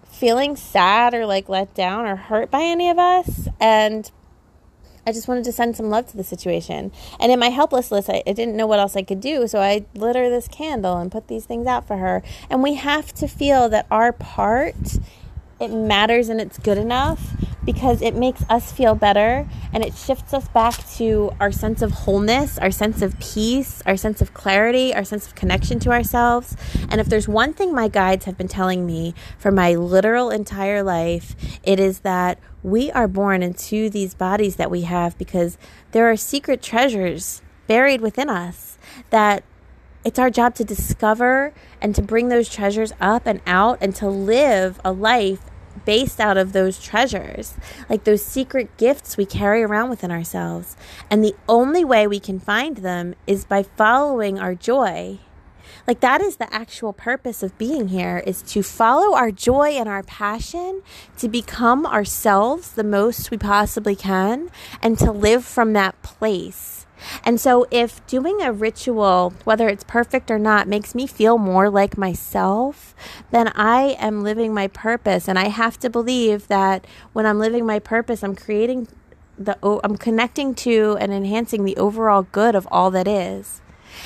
feeling 0.08 0.56
sad 0.56 1.14
or 1.14 1.26
like 1.26 1.48
let 1.48 1.74
down 1.74 2.06
or 2.06 2.16
hurt 2.16 2.50
by 2.50 2.62
any 2.62 2.88
of 2.88 2.98
us. 2.98 3.48
And 3.60 4.10
I 5.04 5.12
just 5.12 5.26
wanted 5.26 5.44
to 5.44 5.52
send 5.52 5.76
some 5.76 5.90
love 5.90 6.06
to 6.10 6.16
the 6.16 6.24
situation. 6.24 6.92
And 7.18 7.32
in 7.32 7.40
my 7.40 7.48
helplessness, 7.48 8.08
I, 8.08 8.22
I, 8.26 8.32
didn't 8.32 8.56
know 8.56 8.66
what 8.66 8.78
else 8.78 8.94
I 8.94 9.02
could 9.02 9.20
do. 9.20 9.48
So 9.48 9.60
I 9.60 9.86
lit 9.94 10.16
her 10.16 10.28
this 10.28 10.48
candle 10.48 10.98
and 10.98 11.10
put 11.10 11.28
these 11.28 11.44
things 11.44 11.66
out 11.66 11.86
for 11.86 11.96
her. 11.96 12.22
And 12.50 12.62
we 12.62 12.74
have 12.74 13.12
to 13.14 13.26
feel 13.26 13.68
that 13.70 13.86
our 13.90 14.12
part, 14.12 14.98
it 15.60 15.68
matters 15.68 16.28
and 16.28 16.40
it's 16.40 16.58
good 16.58 16.78
enough 16.78 17.37
because 17.68 18.00
it 18.00 18.14
makes 18.14 18.42
us 18.48 18.72
feel 18.72 18.94
better 18.94 19.46
and 19.74 19.84
it 19.84 19.92
shifts 19.92 20.32
us 20.32 20.48
back 20.48 20.74
to 20.88 21.30
our 21.38 21.52
sense 21.52 21.82
of 21.82 21.90
wholeness, 21.90 22.56
our 22.56 22.70
sense 22.70 23.02
of 23.02 23.20
peace, 23.20 23.82
our 23.84 23.94
sense 23.94 24.22
of 24.22 24.32
clarity, 24.32 24.94
our 24.94 25.04
sense 25.04 25.26
of 25.26 25.34
connection 25.34 25.78
to 25.78 25.90
ourselves. 25.90 26.56
And 26.88 26.98
if 26.98 27.10
there's 27.10 27.28
one 27.28 27.52
thing 27.52 27.74
my 27.74 27.88
guides 27.88 28.24
have 28.24 28.38
been 28.38 28.48
telling 28.48 28.86
me 28.86 29.12
for 29.36 29.52
my 29.52 29.74
literal 29.74 30.30
entire 30.30 30.82
life, 30.82 31.36
it 31.62 31.78
is 31.78 32.00
that 32.00 32.38
we 32.62 32.90
are 32.92 33.06
born 33.06 33.42
into 33.42 33.90
these 33.90 34.14
bodies 34.14 34.56
that 34.56 34.70
we 34.70 34.82
have 34.82 35.18
because 35.18 35.58
there 35.92 36.10
are 36.10 36.16
secret 36.16 36.62
treasures 36.62 37.42
buried 37.66 38.00
within 38.00 38.30
us 38.30 38.78
that 39.10 39.44
it's 40.06 40.18
our 40.18 40.30
job 40.30 40.54
to 40.54 40.64
discover 40.64 41.52
and 41.82 41.94
to 41.94 42.00
bring 42.00 42.30
those 42.30 42.48
treasures 42.48 42.94
up 42.98 43.26
and 43.26 43.42
out 43.46 43.76
and 43.82 43.94
to 43.96 44.08
live 44.08 44.80
a 44.82 44.90
life 44.90 45.42
based 45.88 46.20
out 46.20 46.36
of 46.36 46.52
those 46.52 46.78
treasures, 46.78 47.54
like 47.88 48.04
those 48.04 48.22
secret 48.22 48.76
gifts 48.76 49.16
we 49.16 49.24
carry 49.24 49.62
around 49.62 49.88
within 49.88 50.10
ourselves. 50.10 50.76
And 51.10 51.24
the 51.24 51.34
only 51.48 51.82
way 51.82 52.06
we 52.06 52.20
can 52.20 52.38
find 52.38 52.76
them 52.76 53.14
is 53.26 53.46
by 53.46 53.62
following 53.62 54.38
our 54.38 54.54
joy. 54.54 55.18
Like 55.86 56.00
that 56.00 56.20
is 56.20 56.36
the 56.36 56.52
actual 56.52 56.92
purpose 56.92 57.42
of 57.42 57.56
being 57.56 57.88
here 57.88 58.22
is 58.26 58.42
to 58.42 58.62
follow 58.62 59.16
our 59.16 59.30
joy 59.30 59.70
and 59.70 59.88
our 59.88 60.02
passion, 60.02 60.82
to 61.16 61.26
become 61.26 61.86
ourselves 61.86 62.72
the 62.72 62.84
most 62.84 63.30
we 63.30 63.38
possibly 63.38 63.96
can, 63.96 64.50
and 64.82 64.98
to 64.98 65.10
live 65.10 65.42
from 65.42 65.72
that 65.72 66.02
place 66.02 66.77
and 67.24 67.40
so, 67.40 67.66
if 67.70 68.04
doing 68.06 68.42
a 68.42 68.52
ritual, 68.52 69.32
whether 69.44 69.68
it's 69.68 69.84
perfect 69.84 70.30
or 70.30 70.38
not, 70.38 70.68
makes 70.68 70.94
me 70.94 71.06
feel 71.06 71.38
more 71.38 71.70
like 71.70 71.96
myself, 71.98 72.94
then 73.30 73.48
I 73.48 73.96
am 73.98 74.22
living 74.22 74.54
my 74.54 74.68
purpose. 74.68 75.28
And 75.28 75.38
I 75.38 75.48
have 75.48 75.78
to 75.80 75.90
believe 75.90 76.48
that 76.48 76.86
when 77.12 77.26
I'm 77.26 77.38
living 77.38 77.66
my 77.66 77.78
purpose, 77.78 78.22
I'm 78.22 78.34
creating 78.34 78.88
the, 79.38 79.56
I'm 79.84 79.96
connecting 79.96 80.54
to 80.56 80.96
and 81.00 81.12
enhancing 81.12 81.64
the 81.64 81.76
overall 81.76 82.22
good 82.22 82.54
of 82.54 82.66
all 82.70 82.90
that 82.92 83.06
is. 83.06 83.60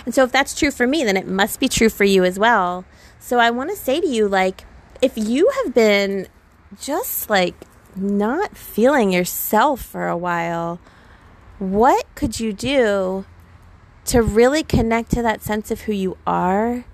And 0.04 0.14
so, 0.14 0.24
if 0.24 0.32
that's 0.32 0.58
true 0.58 0.70
for 0.70 0.86
me, 0.86 1.04
then 1.04 1.16
it 1.16 1.26
must 1.26 1.60
be 1.60 1.68
true 1.68 1.88
for 1.88 2.04
you 2.04 2.24
as 2.24 2.38
well. 2.38 2.84
So, 3.18 3.38
I 3.38 3.50
want 3.50 3.70
to 3.70 3.76
say 3.76 4.00
to 4.00 4.06
you, 4.06 4.28
like, 4.28 4.64
if 5.00 5.16
you 5.16 5.50
have 5.62 5.74
been 5.74 6.28
just 6.80 7.28
like 7.28 7.54
not 7.94 8.56
feeling 8.56 9.12
yourself 9.12 9.82
for 9.82 10.08
a 10.08 10.16
while, 10.16 10.80
what 11.62 12.12
could 12.16 12.40
you 12.40 12.52
do 12.52 13.24
to 14.06 14.20
really 14.20 14.64
connect 14.64 15.12
to 15.12 15.22
that 15.22 15.42
sense 15.42 15.70
of 15.70 15.82
who 15.82 15.92
you 15.92 16.18
are? 16.26 16.84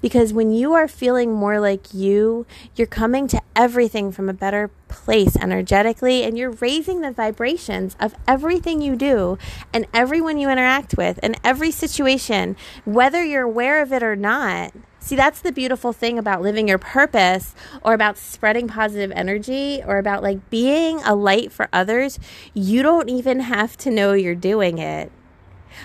Because 0.00 0.32
when 0.32 0.52
you 0.52 0.74
are 0.74 0.86
feeling 0.86 1.32
more 1.32 1.58
like 1.58 1.92
you, 1.92 2.46
you're 2.76 2.86
coming 2.86 3.26
to 3.28 3.42
everything 3.56 4.12
from 4.12 4.28
a 4.28 4.32
better 4.32 4.70
place 4.86 5.34
energetically, 5.36 6.22
and 6.22 6.38
you're 6.38 6.52
raising 6.52 7.00
the 7.00 7.10
vibrations 7.10 7.96
of 7.98 8.14
everything 8.28 8.80
you 8.80 8.94
do 8.94 9.38
and 9.72 9.86
everyone 9.92 10.38
you 10.38 10.48
interact 10.48 10.96
with 10.96 11.18
and 11.20 11.36
every 11.42 11.72
situation, 11.72 12.56
whether 12.84 13.24
you're 13.24 13.42
aware 13.42 13.82
of 13.82 13.92
it 13.92 14.04
or 14.04 14.14
not. 14.14 14.72
See, 15.02 15.16
that's 15.16 15.40
the 15.40 15.50
beautiful 15.50 15.92
thing 15.92 16.16
about 16.16 16.42
living 16.42 16.68
your 16.68 16.78
purpose 16.78 17.56
or 17.82 17.92
about 17.92 18.16
spreading 18.16 18.68
positive 18.68 19.10
energy 19.10 19.82
or 19.84 19.98
about 19.98 20.22
like 20.22 20.48
being 20.48 21.00
a 21.00 21.12
light 21.16 21.50
for 21.50 21.68
others. 21.72 22.20
You 22.54 22.84
don't 22.84 23.08
even 23.08 23.40
have 23.40 23.76
to 23.78 23.90
know 23.90 24.12
you're 24.12 24.36
doing 24.36 24.78
it. 24.78 25.10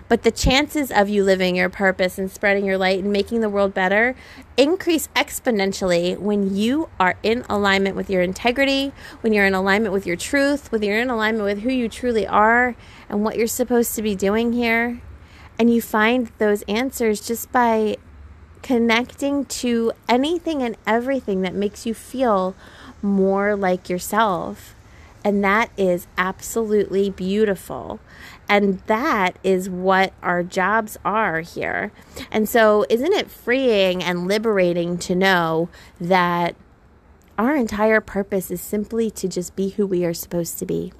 But 0.07 0.21
the 0.21 0.29
chances 0.29 0.91
of 0.91 1.09
you 1.09 1.23
living 1.23 1.55
your 1.55 1.67
purpose 1.67 2.19
and 2.19 2.29
spreading 2.29 2.63
your 2.63 2.77
light 2.77 3.03
and 3.03 3.11
making 3.11 3.41
the 3.41 3.49
world 3.49 3.73
better 3.73 4.15
increase 4.55 5.07
exponentially 5.15 6.15
when 6.19 6.55
you 6.55 6.87
are 6.99 7.17
in 7.23 7.43
alignment 7.49 7.95
with 7.95 8.11
your 8.11 8.21
integrity, 8.21 8.93
when 9.21 9.33
you're 9.33 9.47
in 9.47 9.55
alignment 9.55 9.93
with 9.93 10.05
your 10.05 10.15
truth, 10.15 10.71
when 10.71 10.83
you're 10.83 10.99
in 10.99 11.09
alignment 11.09 11.45
with 11.45 11.63
who 11.63 11.71
you 11.71 11.89
truly 11.89 12.27
are 12.27 12.75
and 13.09 13.23
what 13.23 13.35
you're 13.35 13.47
supposed 13.47 13.95
to 13.95 14.03
be 14.03 14.13
doing 14.13 14.53
here. 14.53 15.01
And 15.57 15.73
you 15.73 15.81
find 15.81 16.31
those 16.37 16.61
answers 16.63 17.25
just 17.25 17.51
by 17.51 17.97
connecting 18.67 19.45
to 19.45 19.93
anything 20.09 20.61
and 20.61 20.75
everything 20.85 21.39
that 21.41 21.53
makes 21.53 21.85
you 21.85 21.93
feel 21.93 22.53
more 23.01 23.55
like 23.55 23.87
yourself. 23.87 24.75
And 25.23 25.41
that 25.41 25.71
is 25.77 26.05
absolutely 26.17 27.09
beautiful. 27.09 28.01
And 28.49 28.81
that 28.87 29.39
is 29.41 29.69
what 29.69 30.11
our 30.21 30.43
jobs 30.43 30.97
are 31.05 31.39
here. 31.39 31.93
And 32.29 32.49
so, 32.49 32.85
isn't 32.89 33.13
it 33.13 33.31
freeing 33.31 34.03
and 34.03 34.27
liberating 34.27 34.97
to 34.97 35.15
know 35.15 35.69
that 36.01 36.53
our 37.37 37.55
entire 37.55 38.01
purpose 38.01 38.51
is 38.51 38.59
simply 38.59 39.09
to 39.11 39.29
just 39.29 39.55
be 39.55 39.69
who 39.69 39.87
we 39.87 40.03
are 40.03 40.13
supposed 40.13 40.59
to 40.59 40.65
be? 40.65 40.91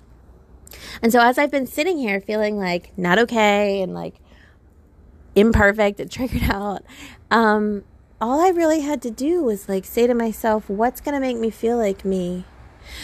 And 1.02 1.12
so, 1.12 1.20
as 1.20 1.38
I've 1.38 1.52
been 1.52 1.68
sitting 1.68 1.98
here 1.98 2.22
feeling 2.22 2.58
like 2.58 2.98
not 2.98 3.20
okay 3.20 3.82
and 3.82 3.94
like 3.94 4.16
imperfect 5.36 6.00
and 6.00 6.10
triggered 6.10 6.44
out, 6.50 6.84
um, 7.32 7.84
all 8.20 8.40
I 8.40 8.50
really 8.50 8.82
had 8.82 9.02
to 9.04 9.12
do 9.12 9.44
was 9.44 9.70
like 9.70 9.86
say 9.86 10.08
to 10.08 10.14
myself, 10.14 10.70
what's 10.70 11.02
going 11.02 11.14
to 11.14 11.20
make 11.20 11.38
me 11.38 11.50
feel 11.50 11.78
like 11.78 12.04
me? 12.04 12.46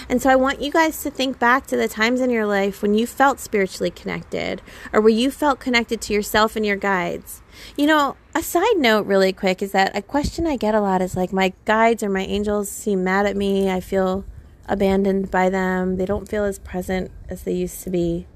And 0.07 0.21
so 0.21 0.29
I 0.29 0.35
want 0.35 0.61
you 0.61 0.71
guys 0.71 1.01
to 1.03 1.11
think 1.11 1.39
back 1.39 1.67
to 1.67 1.77
the 1.77 1.87
times 1.87 2.21
in 2.21 2.29
your 2.29 2.45
life 2.45 2.81
when 2.81 2.93
you 2.93 3.05
felt 3.05 3.39
spiritually 3.39 3.91
connected 3.91 4.61
or 4.91 5.01
where 5.01 5.09
you 5.09 5.29
felt 5.29 5.59
connected 5.59 6.01
to 6.01 6.13
yourself 6.13 6.55
and 6.55 6.65
your 6.65 6.77
guides. 6.77 7.41
You 7.77 7.87
know, 7.87 8.17
a 8.33 8.41
side 8.41 8.77
note, 8.77 9.05
really 9.05 9.33
quick, 9.33 9.61
is 9.61 9.71
that 9.73 9.95
a 9.95 10.01
question 10.01 10.47
I 10.47 10.55
get 10.55 10.75
a 10.75 10.81
lot 10.81 11.01
is 11.01 11.15
like, 11.15 11.33
my 11.33 11.53
guides 11.65 12.01
or 12.01 12.09
my 12.09 12.21
angels 12.21 12.69
seem 12.69 13.03
mad 13.03 13.25
at 13.25 13.35
me. 13.35 13.69
I 13.69 13.79
feel 13.79 14.25
abandoned 14.67 15.29
by 15.29 15.49
them. 15.49 15.97
They 15.97 16.05
don't 16.05 16.29
feel 16.29 16.45
as 16.45 16.59
present 16.59 17.11
as 17.29 17.43
they 17.43 17.53
used 17.53 17.83
to 17.83 17.89
be. 17.89 18.27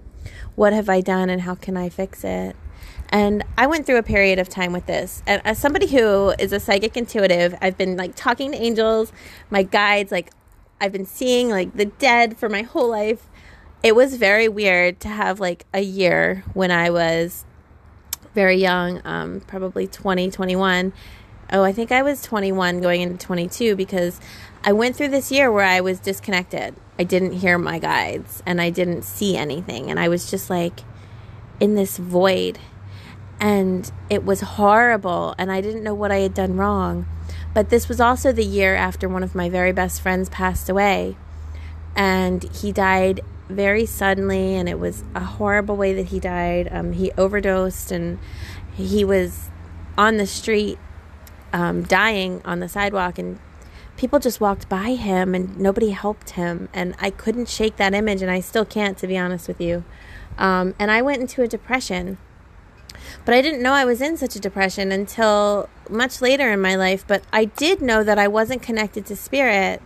What 0.56 0.73
have 0.73 0.89
I 0.89 1.02
done 1.02 1.30
and 1.30 1.41
how 1.41 1.56
can 1.56 1.78
I 1.78 1.89
fix 1.89 2.23
it? 2.23 2.56
And 3.10 3.43
I 3.58 3.67
went 3.67 3.86
through 3.86 3.98
a 3.98 4.04
period 4.04 4.38
of 4.39 4.50
time 4.50 4.74
with 4.74 4.86
this. 4.86 5.24
And 5.26 5.41
as 5.46 5.58
somebody 5.58 5.88
who 5.88 6.34
is 6.39 6.52
a 6.52 6.60
psychic 6.60 6.98
intuitive, 6.98 7.56
I've 7.62 7.78
been 7.78 7.96
like 7.96 8.15
talking 8.15 8.52
to 8.52 8.58
angels, 8.58 9.13
my 9.50 9.63
guides, 9.63 10.12
like 10.12 10.32
I've 10.82 10.91
been 10.91 11.06
seeing 11.06 11.50
like 11.50 11.76
the 11.76 11.86
dead 11.86 12.38
for 12.38 12.50
my 12.50 12.63
whole 12.63 12.89
life. 12.89 13.28
It 13.82 13.96
was 13.96 14.17
very 14.17 14.50
weird 14.50 15.00
to 15.02 15.08
have 15.08 15.39
like 15.39 15.65
a 15.74 15.82
year 15.82 16.43
when 16.54 16.72
I 16.72 16.89
was 16.89 17.46
very 18.34 18.58
young, 18.58 19.02
um, 19.06 19.41
probably 19.41 19.88
20, 19.88 20.30
21. 20.30 20.93
Oh, 21.52 21.63
I 21.63 21.72
think 21.72 21.91
I 21.91 22.02
was 22.02 22.22
21 22.22 22.82
going 22.82 23.02
into 23.02 23.26
22 23.26 23.76
because 23.76 24.20
I 24.63 24.74
went 24.74 24.96
through 24.96 25.08
this 25.10 25.32
year 25.32 25.52
where 25.52 25.63
I 25.63 25.80
was 25.80 26.00
disconnected. 26.00 26.76
I 27.00 27.04
didn't 27.04 27.34
hear 27.34 27.58
my 27.58 27.80
guides 27.80 28.43
and 28.46 28.60
I 28.60 28.70
didn't 28.70 29.04
see 29.04 29.38
anything. 29.38 29.89
And 29.89 30.00
I 30.00 30.10
was 30.10 30.30
just 30.30 30.50
like 30.50 30.82
in 31.60 31.76
this 31.76 31.98
void. 31.98 32.60
And 33.39 33.91
it 34.10 34.26
was 34.26 34.41
horrible. 34.41 35.36
And 35.38 35.52
I 35.52 35.62
didn't 35.62 35.84
know 35.84 35.93
what 35.93 36.12
I 36.12 36.17
had 36.17 36.34
done 36.34 36.58
wrong. 36.58 37.06
But 37.54 37.69
this 37.69 37.89
was 37.89 38.00
also 38.00 38.32
the 38.32 38.45
year 38.45 38.76
after 38.76 39.10
one 39.10 39.23
of 39.23 39.36
my 39.36 39.50
very 39.50 39.71
best 39.71 40.02
friends 40.02 40.30
passed 40.30 40.69
away. 40.69 41.17
And 41.95 42.43
he 42.56 42.71
died 42.71 43.21
very 43.50 43.86
suddenly, 43.86 44.56
and 44.56 44.67
it 44.67 44.80
was 44.80 45.04
a 45.15 45.21
horrible 45.21 45.76
way 45.76 45.93
that 45.93 46.08
he 46.08 46.19
died. 46.19 46.67
Um, 46.71 46.93
he 46.93 47.12
overdosed, 47.13 47.91
and 47.91 48.19
he 48.76 49.04
was 49.04 49.50
on 49.97 50.17
the 50.17 50.28
street 50.28 50.78
um, 51.54 51.84
dying 51.84 52.41
on 52.45 52.60
the 52.60 52.69
sidewalk, 52.69 53.17
and 53.17 53.39
people 53.95 54.19
just 54.19 54.39
walked 54.41 54.69
by 54.69 54.93
him, 54.93 55.34
and 55.34 55.58
nobody 55.58 55.91
helped 55.91 56.32
him. 56.32 56.69
And 56.73 56.95
I 57.00 57.10
couldn't 57.10 57.50
shake 57.50 57.78
that 57.78 57.93
image, 57.93 58.21
and 58.21 58.30
I 58.30 58.39
still 58.39 58.65
can't, 58.65 58.97
to 59.00 59.08
be 59.08 59.17
honest 59.17 59.47
with 59.47 59.62
you. 59.62 59.84
Um, 60.38 60.76
and 60.78 60.91
I 60.91 61.02
went 61.02 61.21
into 61.21 61.41
a 61.41 61.47
depression. 61.47 62.17
But 63.26 63.34
I 63.34 63.42
didn't 63.42 63.62
know 63.62 63.74
I 63.74 63.86
was 63.86 64.02
in 64.02 64.18
such 64.18 64.36
a 64.36 64.40
depression 64.40 64.92
until 64.92 65.70
much 65.90 66.22
later 66.22 66.52
in 66.52 66.62
my 66.62 66.76
life. 66.76 67.06
But 67.08 67.24
I 67.32 67.46
did 67.46 67.82
know 67.82 68.04
that 68.04 68.20
I 68.20 68.28
wasn't 68.28 68.62
connected 68.62 69.06
to 69.08 69.16
spirit. 69.16 69.82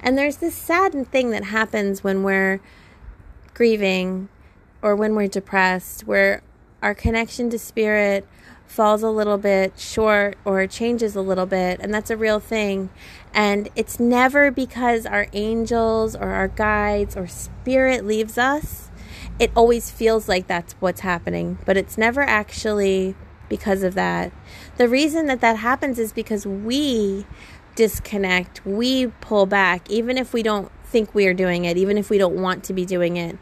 And 0.00 0.18
there's 0.18 0.36
this 0.36 0.54
sad 0.54 1.06
thing 1.10 1.30
that 1.30 1.44
happens 1.44 2.04
when 2.04 2.22
we're 2.22 2.60
grieving 3.54 4.28
or 4.82 4.96
when 4.96 5.14
we're 5.14 5.28
depressed, 5.28 6.06
where 6.06 6.42
our 6.82 6.94
connection 6.94 7.50
to 7.50 7.58
spirit 7.58 8.26
falls 8.66 9.02
a 9.02 9.10
little 9.10 9.36
bit 9.36 9.78
short 9.78 10.36
or 10.44 10.66
changes 10.66 11.14
a 11.14 11.20
little 11.20 11.46
bit. 11.46 11.78
And 11.80 11.92
that's 11.92 12.10
a 12.10 12.16
real 12.16 12.40
thing. 12.40 12.88
And 13.34 13.68
it's 13.76 14.00
never 14.00 14.50
because 14.50 15.06
our 15.06 15.28
angels 15.32 16.16
or 16.16 16.30
our 16.30 16.48
guides 16.48 17.16
or 17.16 17.26
spirit 17.26 18.04
leaves 18.04 18.38
us 18.38 18.90
it 19.42 19.50
always 19.56 19.90
feels 19.90 20.28
like 20.28 20.46
that's 20.46 20.74
what's 20.74 21.00
happening, 21.00 21.58
but 21.66 21.76
it's 21.76 21.98
never 21.98 22.20
actually 22.20 23.16
because 23.48 23.82
of 23.82 23.94
that. 23.94 24.30
The 24.76 24.88
reason 24.88 25.26
that 25.26 25.40
that 25.40 25.56
happens 25.56 25.98
is 25.98 26.12
because 26.12 26.46
we 26.46 27.26
disconnect, 27.74 28.64
we 28.64 29.08
pull 29.20 29.46
back, 29.46 29.90
even 29.90 30.16
if 30.16 30.32
we 30.32 30.44
don't 30.44 30.70
think 30.84 31.12
we 31.12 31.26
are 31.26 31.34
doing 31.34 31.64
it, 31.64 31.76
even 31.76 31.98
if 31.98 32.08
we 32.08 32.18
don't 32.18 32.40
want 32.40 32.62
to 32.62 32.72
be 32.72 32.86
doing 32.86 33.16
it. 33.16 33.36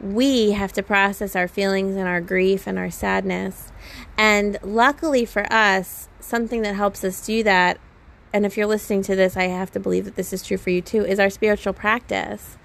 We 0.00 0.50
have 0.50 0.72
to 0.72 0.82
process 0.82 1.36
our 1.36 1.46
feelings 1.46 1.94
and 1.94 2.08
our 2.08 2.20
grief 2.20 2.66
and 2.66 2.76
our 2.76 2.90
sadness. 2.90 3.70
And 4.18 4.58
luckily 4.60 5.24
for 5.24 5.46
us, 5.52 6.08
something 6.18 6.62
that 6.62 6.74
helps 6.74 7.04
us 7.04 7.24
do 7.24 7.44
that, 7.44 7.78
and 8.32 8.44
if 8.44 8.56
you're 8.56 8.66
listening 8.66 9.02
to 9.02 9.14
this, 9.14 9.36
I 9.36 9.44
have 9.44 9.70
to 9.70 9.78
believe 9.78 10.04
that 10.06 10.16
this 10.16 10.32
is 10.32 10.42
true 10.42 10.56
for 10.56 10.70
you 10.70 10.82
too, 10.82 11.04
is 11.04 11.20
our 11.20 11.30
spiritual 11.30 11.74
practice. 11.74 12.58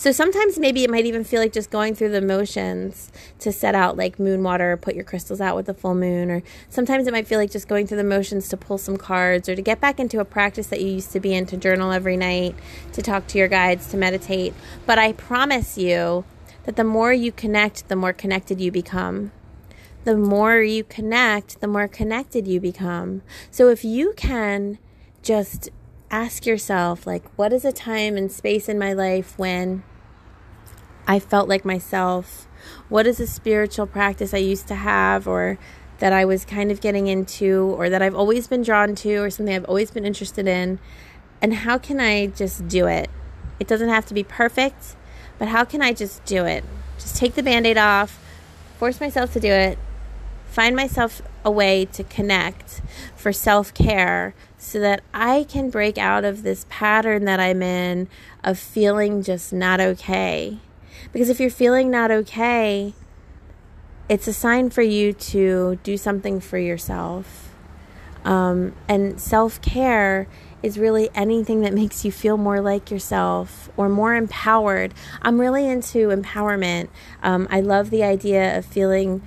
So 0.00 0.12
sometimes 0.12 0.58
maybe 0.58 0.82
it 0.82 0.88
might 0.88 1.04
even 1.04 1.24
feel 1.24 1.42
like 1.42 1.52
just 1.52 1.68
going 1.68 1.94
through 1.94 2.12
the 2.12 2.22
motions 2.22 3.12
to 3.40 3.52
set 3.52 3.74
out 3.74 3.98
like 3.98 4.18
moon 4.18 4.42
water, 4.42 4.78
put 4.78 4.94
your 4.94 5.04
crystals 5.04 5.42
out 5.42 5.56
with 5.56 5.66
the 5.66 5.74
full 5.74 5.94
moon, 5.94 6.30
or 6.30 6.42
sometimes 6.70 7.06
it 7.06 7.12
might 7.12 7.26
feel 7.26 7.38
like 7.38 7.50
just 7.50 7.68
going 7.68 7.86
through 7.86 7.98
the 7.98 8.04
motions 8.04 8.48
to 8.48 8.56
pull 8.56 8.78
some 8.78 8.96
cards 8.96 9.46
or 9.46 9.54
to 9.54 9.60
get 9.60 9.78
back 9.78 10.00
into 10.00 10.18
a 10.18 10.24
practice 10.24 10.68
that 10.68 10.80
you 10.80 10.88
used 10.88 11.12
to 11.12 11.20
be 11.20 11.34
in, 11.34 11.44
to 11.44 11.58
journal 11.58 11.92
every 11.92 12.16
night, 12.16 12.54
to 12.94 13.02
talk 13.02 13.26
to 13.26 13.36
your 13.36 13.46
guides, 13.46 13.88
to 13.88 13.98
meditate. 13.98 14.54
But 14.86 14.98
I 14.98 15.12
promise 15.12 15.76
you 15.76 16.24
that 16.64 16.76
the 16.76 16.84
more 16.84 17.12
you 17.12 17.30
connect, 17.30 17.90
the 17.90 17.96
more 17.96 18.14
connected 18.14 18.58
you 18.58 18.72
become 18.72 19.32
the 20.04 20.16
more 20.16 20.62
you 20.62 20.82
connect, 20.82 21.60
the 21.60 21.66
more 21.66 21.86
connected 21.86 22.48
you 22.48 22.58
become. 22.58 23.20
So 23.50 23.68
if 23.68 23.84
you 23.84 24.14
can 24.16 24.78
just 25.22 25.68
ask 26.10 26.46
yourself, 26.46 27.06
like, 27.06 27.22
what 27.36 27.52
is 27.52 27.66
a 27.66 27.72
time 27.72 28.16
and 28.16 28.32
space 28.32 28.66
in 28.66 28.78
my 28.78 28.94
life 28.94 29.38
when 29.38 29.82
I 31.06 31.18
felt 31.18 31.48
like 31.48 31.64
myself? 31.64 32.46
What 32.88 33.06
is 33.06 33.20
a 33.20 33.26
spiritual 33.26 33.86
practice 33.86 34.34
I 34.34 34.38
used 34.38 34.68
to 34.68 34.74
have 34.74 35.26
or 35.26 35.58
that 35.98 36.12
I 36.12 36.24
was 36.24 36.44
kind 36.44 36.70
of 36.70 36.80
getting 36.80 37.06
into 37.06 37.74
or 37.76 37.90
that 37.90 38.02
I've 38.02 38.14
always 38.14 38.46
been 38.46 38.62
drawn 38.62 38.94
to 38.96 39.16
or 39.16 39.30
something 39.30 39.54
I've 39.54 39.64
always 39.64 39.90
been 39.90 40.04
interested 40.04 40.46
in? 40.46 40.78
And 41.42 41.54
how 41.54 41.78
can 41.78 42.00
I 42.00 42.26
just 42.26 42.68
do 42.68 42.86
it? 42.86 43.10
It 43.58 43.66
doesn't 43.66 43.88
have 43.88 44.06
to 44.06 44.14
be 44.14 44.24
perfect, 44.24 44.96
but 45.38 45.48
how 45.48 45.64
can 45.64 45.82
I 45.82 45.92
just 45.92 46.24
do 46.24 46.44
it? 46.44 46.64
Just 46.98 47.16
take 47.16 47.34
the 47.34 47.42
band 47.42 47.66
aid 47.66 47.78
off, 47.78 48.18
force 48.78 49.00
myself 49.00 49.32
to 49.34 49.40
do 49.40 49.48
it, 49.48 49.78
find 50.46 50.74
myself 50.74 51.22
a 51.44 51.50
way 51.50 51.86
to 51.86 52.04
connect 52.04 52.82
for 53.16 53.32
self 53.32 53.72
care 53.72 54.34
so 54.58 54.80
that 54.80 55.02
I 55.14 55.46
can 55.48 55.70
break 55.70 55.96
out 55.96 56.24
of 56.24 56.42
this 56.42 56.66
pattern 56.68 57.24
that 57.24 57.40
I'm 57.40 57.62
in 57.62 58.08
of 58.44 58.58
feeling 58.58 59.22
just 59.22 59.52
not 59.52 59.80
okay. 59.80 60.58
Because 61.12 61.28
if 61.28 61.40
you're 61.40 61.50
feeling 61.50 61.90
not 61.90 62.10
okay, 62.10 62.94
it's 64.08 64.26
a 64.26 64.32
sign 64.32 64.70
for 64.70 64.82
you 64.82 65.12
to 65.12 65.78
do 65.82 65.96
something 65.96 66.40
for 66.40 66.58
yourself. 66.58 67.54
Um, 68.24 68.74
and 68.88 69.20
self 69.20 69.62
care 69.62 70.28
is 70.62 70.78
really 70.78 71.08
anything 71.14 71.62
that 71.62 71.72
makes 71.72 72.04
you 72.04 72.12
feel 72.12 72.36
more 72.36 72.60
like 72.60 72.90
yourself 72.90 73.70
or 73.76 73.88
more 73.88 74.14
empowered. 74.14 74.92
I'm 75.22 75.40
really 75.40 75.66
into 75.66 76.08
empowerment. 76.08 76.88
Um, 77.22 77.48
I 77.50 77.60
love 77.60 77.90
the 77.90 78.02
idea 78.02 78.58
of 78.58 78.66
feeling 78.66 79.22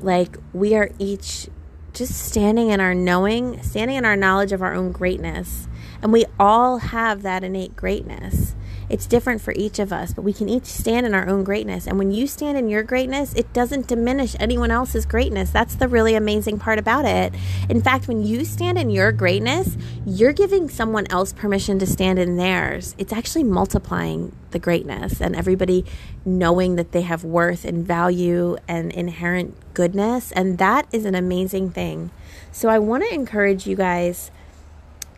like 0.00 0.36
we 0.52 0.74
are 0.74 0.90
each 0.98 1.48
just 1.92 2.14
standing 2.14 2.70
in 2.70 2.80
our 2.80 2.94
knowing, 2.94 3.62
standing 3.62 3.96
in 3.96 4.04
our 4.04 4.16
knowledge 4.16 4.52
of 4.52 4.62
our 4.62 4.74
own 4.74 4.92
greatness. 4.92 5.68
And 6.00 6.12
we 6.12 6.24
all 6.40 6.78
have 6.78 7.22
that 7.22 7.44
innate 7.44 7.76
greatness. 7.76 8.54
It's 8.92 9.06
different 9.06 9.40
for 9.40 9.54
each 9.56 9.78
of 9.78 9.90
us, 9.90 10.12
but 10.12 10.20
we 10.20 10.34
can 10.34 10.50
each 10.50 10.66
stand 10.66 11.06
in 11.06 11.14
our 11.14 11.26
own 11.26 11.44
greatness. 11.44 11.86
And 11.86 11.98
when 11.98 12.12
you 12.12 12.26
stand 12.26 12.58
in 12.58 12.68
your 12.68 12.82
greatness, 12.82 13.32
it 13.32 13.50
doesn't 13.54 13.86
diminish 13.86 14.36
anyone 14.38 14.70
else's 14.70 15.06
greatness. 15.06 15.48
That's 15.48 15.74
the 15.76 15.88
really 15.88 16.14
amazing 16.14 16.58
part 16.58 16.78
about 16.78 17.06
it. 17.06 17.32
In 17.70 17.80
fact, 17.80 18.06
when 18.06 18.22
you 18.22 18.44
stand 18.44 18.76
in 18.76 18.90
your 18.90 19.10
greatness, 19.10 19.78
you're 20.04 20.34
giving 20.34 20.68
someone 20.68 21.06
else 21.08 21.32
permission 21.32 21.78
to 21.78 21.86
stand 21.86 22.18
in 22.18 22.36
theirs. 22.36 22.94
It's 22.98 23.14
actually 23.14 23.44
multiplying 23.44 24.36
the 24.50 24.58
greatness 24.58 25.22
and 25.22 25.34
everybody 25.34 25.86
knowing 26.26 26.76
that 26.76 26.92
they 26.92 27.00
have 27.00 27.24
worth 27.24 27.64
and 27.64 27.86
value 27.86 28.58
and 28.68 28.92
inherent 28.92 29.56
goodness. 29.72 30.32
And 30.32 30.58
that 30.58 30.86
is 30.92 31.06
an 31.06 31.14
amazing 31.14 31.70
thing. 31.70 32.10
So 32.52 32.68
I 32.68 32.78
want 32.78 33.04
to 33.04 33.14
encourage 33.14 33.66
you 33.66 33.74
guys 33.74 34.30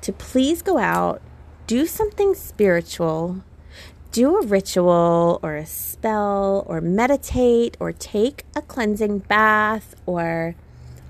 to 0.03 0.13
please 0.13 0.63
go 0.63 0.79
out, 0.79 1.21
do 1.67 1.87
something 1.87 2.37
spiritual, 2.37 3.43
do 4.15 4.37
a 4.37 4.47
ritual 4.47 5.41
or 5.43 5.57
a 5.57 5.67
spell 5.67 6.63
or 6.69 6.81
meditate 6.81 7.77
or 7.81 7.91
take 7.91 8.45
a 8.55 8.63
cleansing 8.63 9.19
bath 9.19 9.97
or 10.07 10.55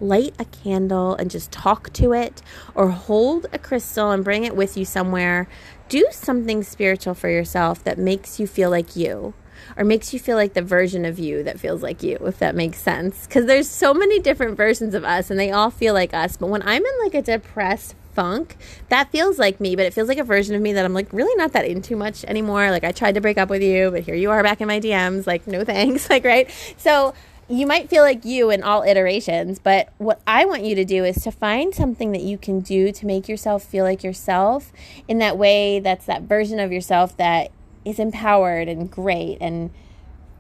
light 0.01 0.35
a 0.39 0.47
candle 0.47 1.15
and 1.17 1.31
just 1.31 1.53
talk 1.53 1.93
to 1.93 2.15
it 2.15 2.41
or 2.75 2.89
hold 2.93 3.45
a 3.53 3.59
crystal 3.59 4.11
and 4.11 4.25
bring 4.25 4.45
it 4.45 4.57
with 4.57 4.75
you 4.75 4.87
somewhere. 4.87 5.47
Do 5.91 6.07
something 6.13 6.63
spiritual 6.63 7.13
for 7.13 7.29
yourself 7.29 7.85
that 7.85 7.99
makes 7.99 8.41
you 8.41 8.47
feel 8.47 8.71
like 8.71 8.97
you 8.97 9.35
or 9.77 9.85
makes 9.85 10.15
you 10.15 10.19
feel 10.19 10.39
like 10.39 10.55
the 10.55 10.63
version 10.63 11.05
of 11.05 11.19
you 11.19 11.43
that 11.43 11.61
feels 11.61 11.83
like 11.83 12.03
you, 12.03 12.17
if 12.23 12.39
that 12.39 12.55
makes 12.55 12.79
sense. 12.79 13.27
Because 13.27 13.45
there's 13.45 13.69
so 13.69 13.93
many 13.93 14.19
different 14.19 14.57
versions 14.57 14.95
of 14.95 15.05
us 15.05 15.31
and 15.31 15.39
they 15.39 15.51
all 15.51 15.71
feel 15.71 15.93
like 15.93 16.15
us. 16.15 16.39
But 16.39 16.47
when 16.47 16.63
I'm 16.63 16.83
in 16.83 16.99
like 17.03 17.13
a 17.13 17.21
depressed 17.21 17.97
funk, 18.15 18.57
that 18.89 19.11
feels 19.11 19.39
like 19.39 19.61
me, 19.61 19.77
but 19.77 19.87
it 19.87 19.95
feels 19.95 20.09
like 20.09 20.19
a 20.19 20.25
version 20.25 20.55
of 20.55 20.63
me 20.63 20.73
that 20.73 20.85
I'm 20.85 20.95
like 20.95 21.13
really 21.13 21.35
not 21.37 21.53
that 21.53 21.65
into 21.65 21.97
much 21.97 22.25
anymore. 22.25 22.71
Like 22.71 22.85
I 22.85 22.93
tried 22.93 23.15
to 23.17 23.21
break 23.21 23.39
up 23.39 23.49
with 23.49 23.63
you, 23.63 23.91
but 23.91 24.03
here 24.03 24.15
you 24.15 24.31
are 24.31 24.43
back 24.43 24.61
in 24.61 24.69
my 24.69 24.81
DMs. 24.81 25.27
Like, 25.27 25.47
no 25.47 25.65
thanks. 25.65 26.09
Like, 26.09 26.25
right? 26.25 26.51
So, 26.77 27.15
you 27.49 27.67
might 27.67 27.91
feel 27.91 28.03
like 28.03 28.25
you 28.25 28.49
in 28.51 28.63
all 28.63 28.83
iterations, 28.85 29.59
but 29.59 29.93
what 29.99 30.21
I 30.27 30.47
want 30.47 30.65
you 30.65 30.75
to 30.77 30.85
do 30.85 31.05
is 31.05 31.17
to 31.25 31.31
find 31.31 31.75
something 31.75 32.13
that 32.13 32.23
you 32.23 32.39
can 32.39 32.61
do 32.61 32.91
to 32.93 33.07
make 33.07 33.29
yourself 33.29 33.63
feel 33.63 33.85
like 33.85 34.03
yourself 34.03 34.73
in 35.09 35.19
that 35.19 35.37
way 35.37 35.79
that's 35.79 36.07
that 36.07 36.23
version 36.23 36.59
of 36.59 36.73
yourself 36.73 37.17
that 37.19 37.51
is 37.85 37.99
empowered 37.99 38.69
and 38.69 38.91
great 38.91 39.37
and 39.43 39.71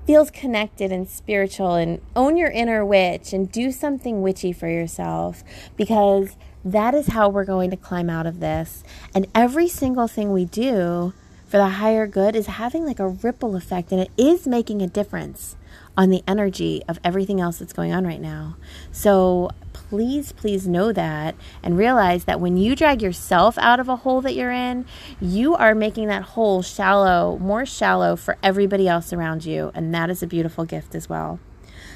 feels 0.07 0.31
connected 0.31 0.93
and 0.93 1.09
spiritual 1.09 1.75
and 1.75 2.01
own 2.15 2.37
your 2.37 2.51
inner 2.51 2.85
witch 2.85 3.33
and 3.33 3.51
do 3.51 3.71
something 3.71 4.23
witchy 4.23 4.53
for 4.53 4.69
yourself 4.69 5.43
because 5.77 6.37
that 6.65 6.95
is 6.95 7.09
how 7.09 7.29
we're 7.29 7.45
going 7.45 7.71
to 7.71 7.77
climb 7.77 8.09
out 8.09 8.27
of 8.27 8.41
this. 8.41 8.83
And 9.15 9.27
every 9.35 9.69
single 9.69 10.09
thing 10.09 10.33
we 10.33 10.45
do 10.47 11.13
for 11.47 11.59
the 11.59 11.69
higher 11.69 12.07
good 12.07 12.35
is 12.35 12.47
having 12.47 12.85
like 12.85 12.99
a 12.99 13.09
ripple 13.09 13.55
effect 13.55 13.93
and 13.93 14.01
it 14.01 14.11
is 14.17 14.47
making 14.47 14.83
a 14.83 14.87
difference 14.87 15.57
on 15.97 16.11
the 16.11 16.25
energy 16.27 16.83
of 16.89 16.99
everything 17.05 17.41
else 17.41 17.59
that's 17.59 17.73
going 17.73 17.93
on 17.93 18.07
right 18.07 18.21
now. 18.21 18.57
So 18.91 19.51
please, 19.73 20.33
please 20.33 20.67
know 20.67 20.93
that 20.93 21.37
and 21.63 21.79
realize 21.79 22.25
that 22.25 22.41
when 22.41 22.57
you 22.57 22.75
drag 22.75 23.03
yourself 23.03 23.57
out 23.59 23.79
of 23.79 23.89
a 23.89 23.97
hole 23.97 24.21
that 24.23 24.35
you're 24.35 24.51
in, 24.51 24.87
you 25.21 25.55
are 25.55 25.75
making 25.75 26.09
that 26.09 26.23
hole 26.23 26.63
shallow, 26.63 27.39
more 27.39 27.65
shallow 27.65 28.17
for 28.17 28.37
everybody 28.43 28.89
else 28.89 29.13
around 29.13 29.45
you. 29.45 29.71
And 29.75 29.95
that 29.95 30.11
is 30.11 30.23
a 30.23 30.27
beautiful 30.27 30.65
gift 30.65 30.95
as 30.95 31.09
well. 31.09 31.39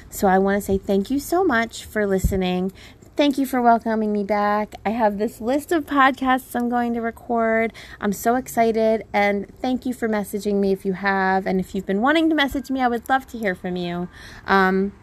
So 0.09 0.27
I 0.27 0.39
want 0.39 0.59
to 0.59 0.65
say 0.65 0.77
thank 0.77 1.11
you 1.11 1.19
so 1.19 1.43
much 1.43 1.85
for 1.85 2.07
listening. 2.07 2.71
Thank 3.19 3.37
you 3.37 3.45
for 3.45 3.61
welcoming 3.61 4.13
me 4.13 4.23
back. 4.23 4.75
I 4.85 4.91
have 4.91 5.17
this 5.17 5.41
list 5.41 5.73
of 5.73 5.85
podcasts 5.85 6.55
I'm 6.55 6.69
going 6.69 6.93
to 6.93 7.01
record. 7.01 7.73
I'm 7.99 8.13
so 8.13 8.35
excited 8.35 9.05
and 9.11 9.45
thank 9.59 9.85
you 9.85 9.93
for 9.93 10.07
messaging 10.07 10.61
me 10.61 10.71
if 10.71 10.85
you 10.85 10.93
have. 10.93 11.45
And 11.45 11.59
if 11.59 11.75
you've 11.75 11.85
been 11.85 11.99
wanting 11.99 12.29
to 12.29 12.35
message 12.35 12.71
me, 12.71 12.79
I 12.79 12.87
would 12.87 13.09
love 13.09 13.27
to 13.27 13.37
hear 13.37 13.55
from 13.55 13.75
you. 13.75 14.07
Um, 14.47 14.93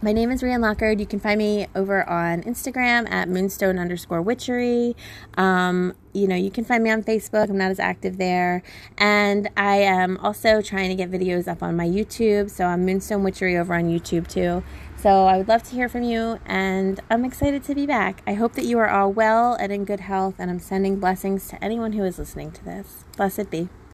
my 0.00 0.12
name 0.12 0.30
is 0.30 0.42
Rian 0.42 0.60
Lockard. 0.60 1.00
You 1.00 1.06
can 1.06 1.18
find 1.18 1.38
me 1.38 1.66
over 1.74 2.08
on 2.08 2.44
Instagram 2.44 3.10
at 3.10 3.28
moonstone 3.28 3.80
underscore 3.80 4.22
witchery. 4.22 4.94
Um, 5.36 5.94
you 6.12 6.28
know, 6.28 6.36
you 6.36 6.52
can 6.52 6.64
find 6.64 6.84
me 6.84 6.90
on 6.90 7.02
Facebook. 7.02 7.50
I'm 7.50 7.58
not 7.58 7.72
as 7.72 7.80
active 7.80 8.16
there. 8.16 8.62
And 8.96 9.48
I 9.56 9.78
am 9.78 10.18
also 10.18 10.62
trying 10.62 10.90
to 10.90 10.94
get 10.94 11.10
videos 11.10 11.48
up 11.48 11.64
on 11.64 11.76
my 11.76 11.88
YouTube. 11.88 12.48
So 12.50 12.66
I'm 12.66 12.84
Moonstone 12.86 13.24
Witchery 13.24 13.56
over 13.56 13.74
on 13.74 13.84
YouTube 13.84 14.28
too. 14.28 14.62
So 15.06 15.26
I 15.26 15.38
would 15.38 15.46
love 15.46 15.62
to 15.62 15.70
hear 15.72 15.88
from 15.88 16.02
you, 16.02 16.40
and 16.46 16.98
I'm 17.08 17.24
excited 17.24 17.62
to 17.62 17.76
be 17.76 17.86
back. 17.86 18.22
I 18.26 18.34
hope 18.34 18.54
that 18.54 18.64
you 18.64 18.76
are 18.80 18.88
all 18.88 19.12
well 19.12 19.54
and 19.54 19.70
in 19.70 19.84
good 19.84 20.00
health, 20.00 20.34
and 20.36 20.50
I'm 20.50 20.58
sending 20.58 20.98
blessings 20.98 21.46
to 21.50 21.64
anyone 21.64 21.92
who 21.92 22.02
is 22.02 22.18
listening 22.18 22.50
to 22.50 22.64
this. 22.64 23.04
Blessed 23.16 23.48
be. 23.48 23.68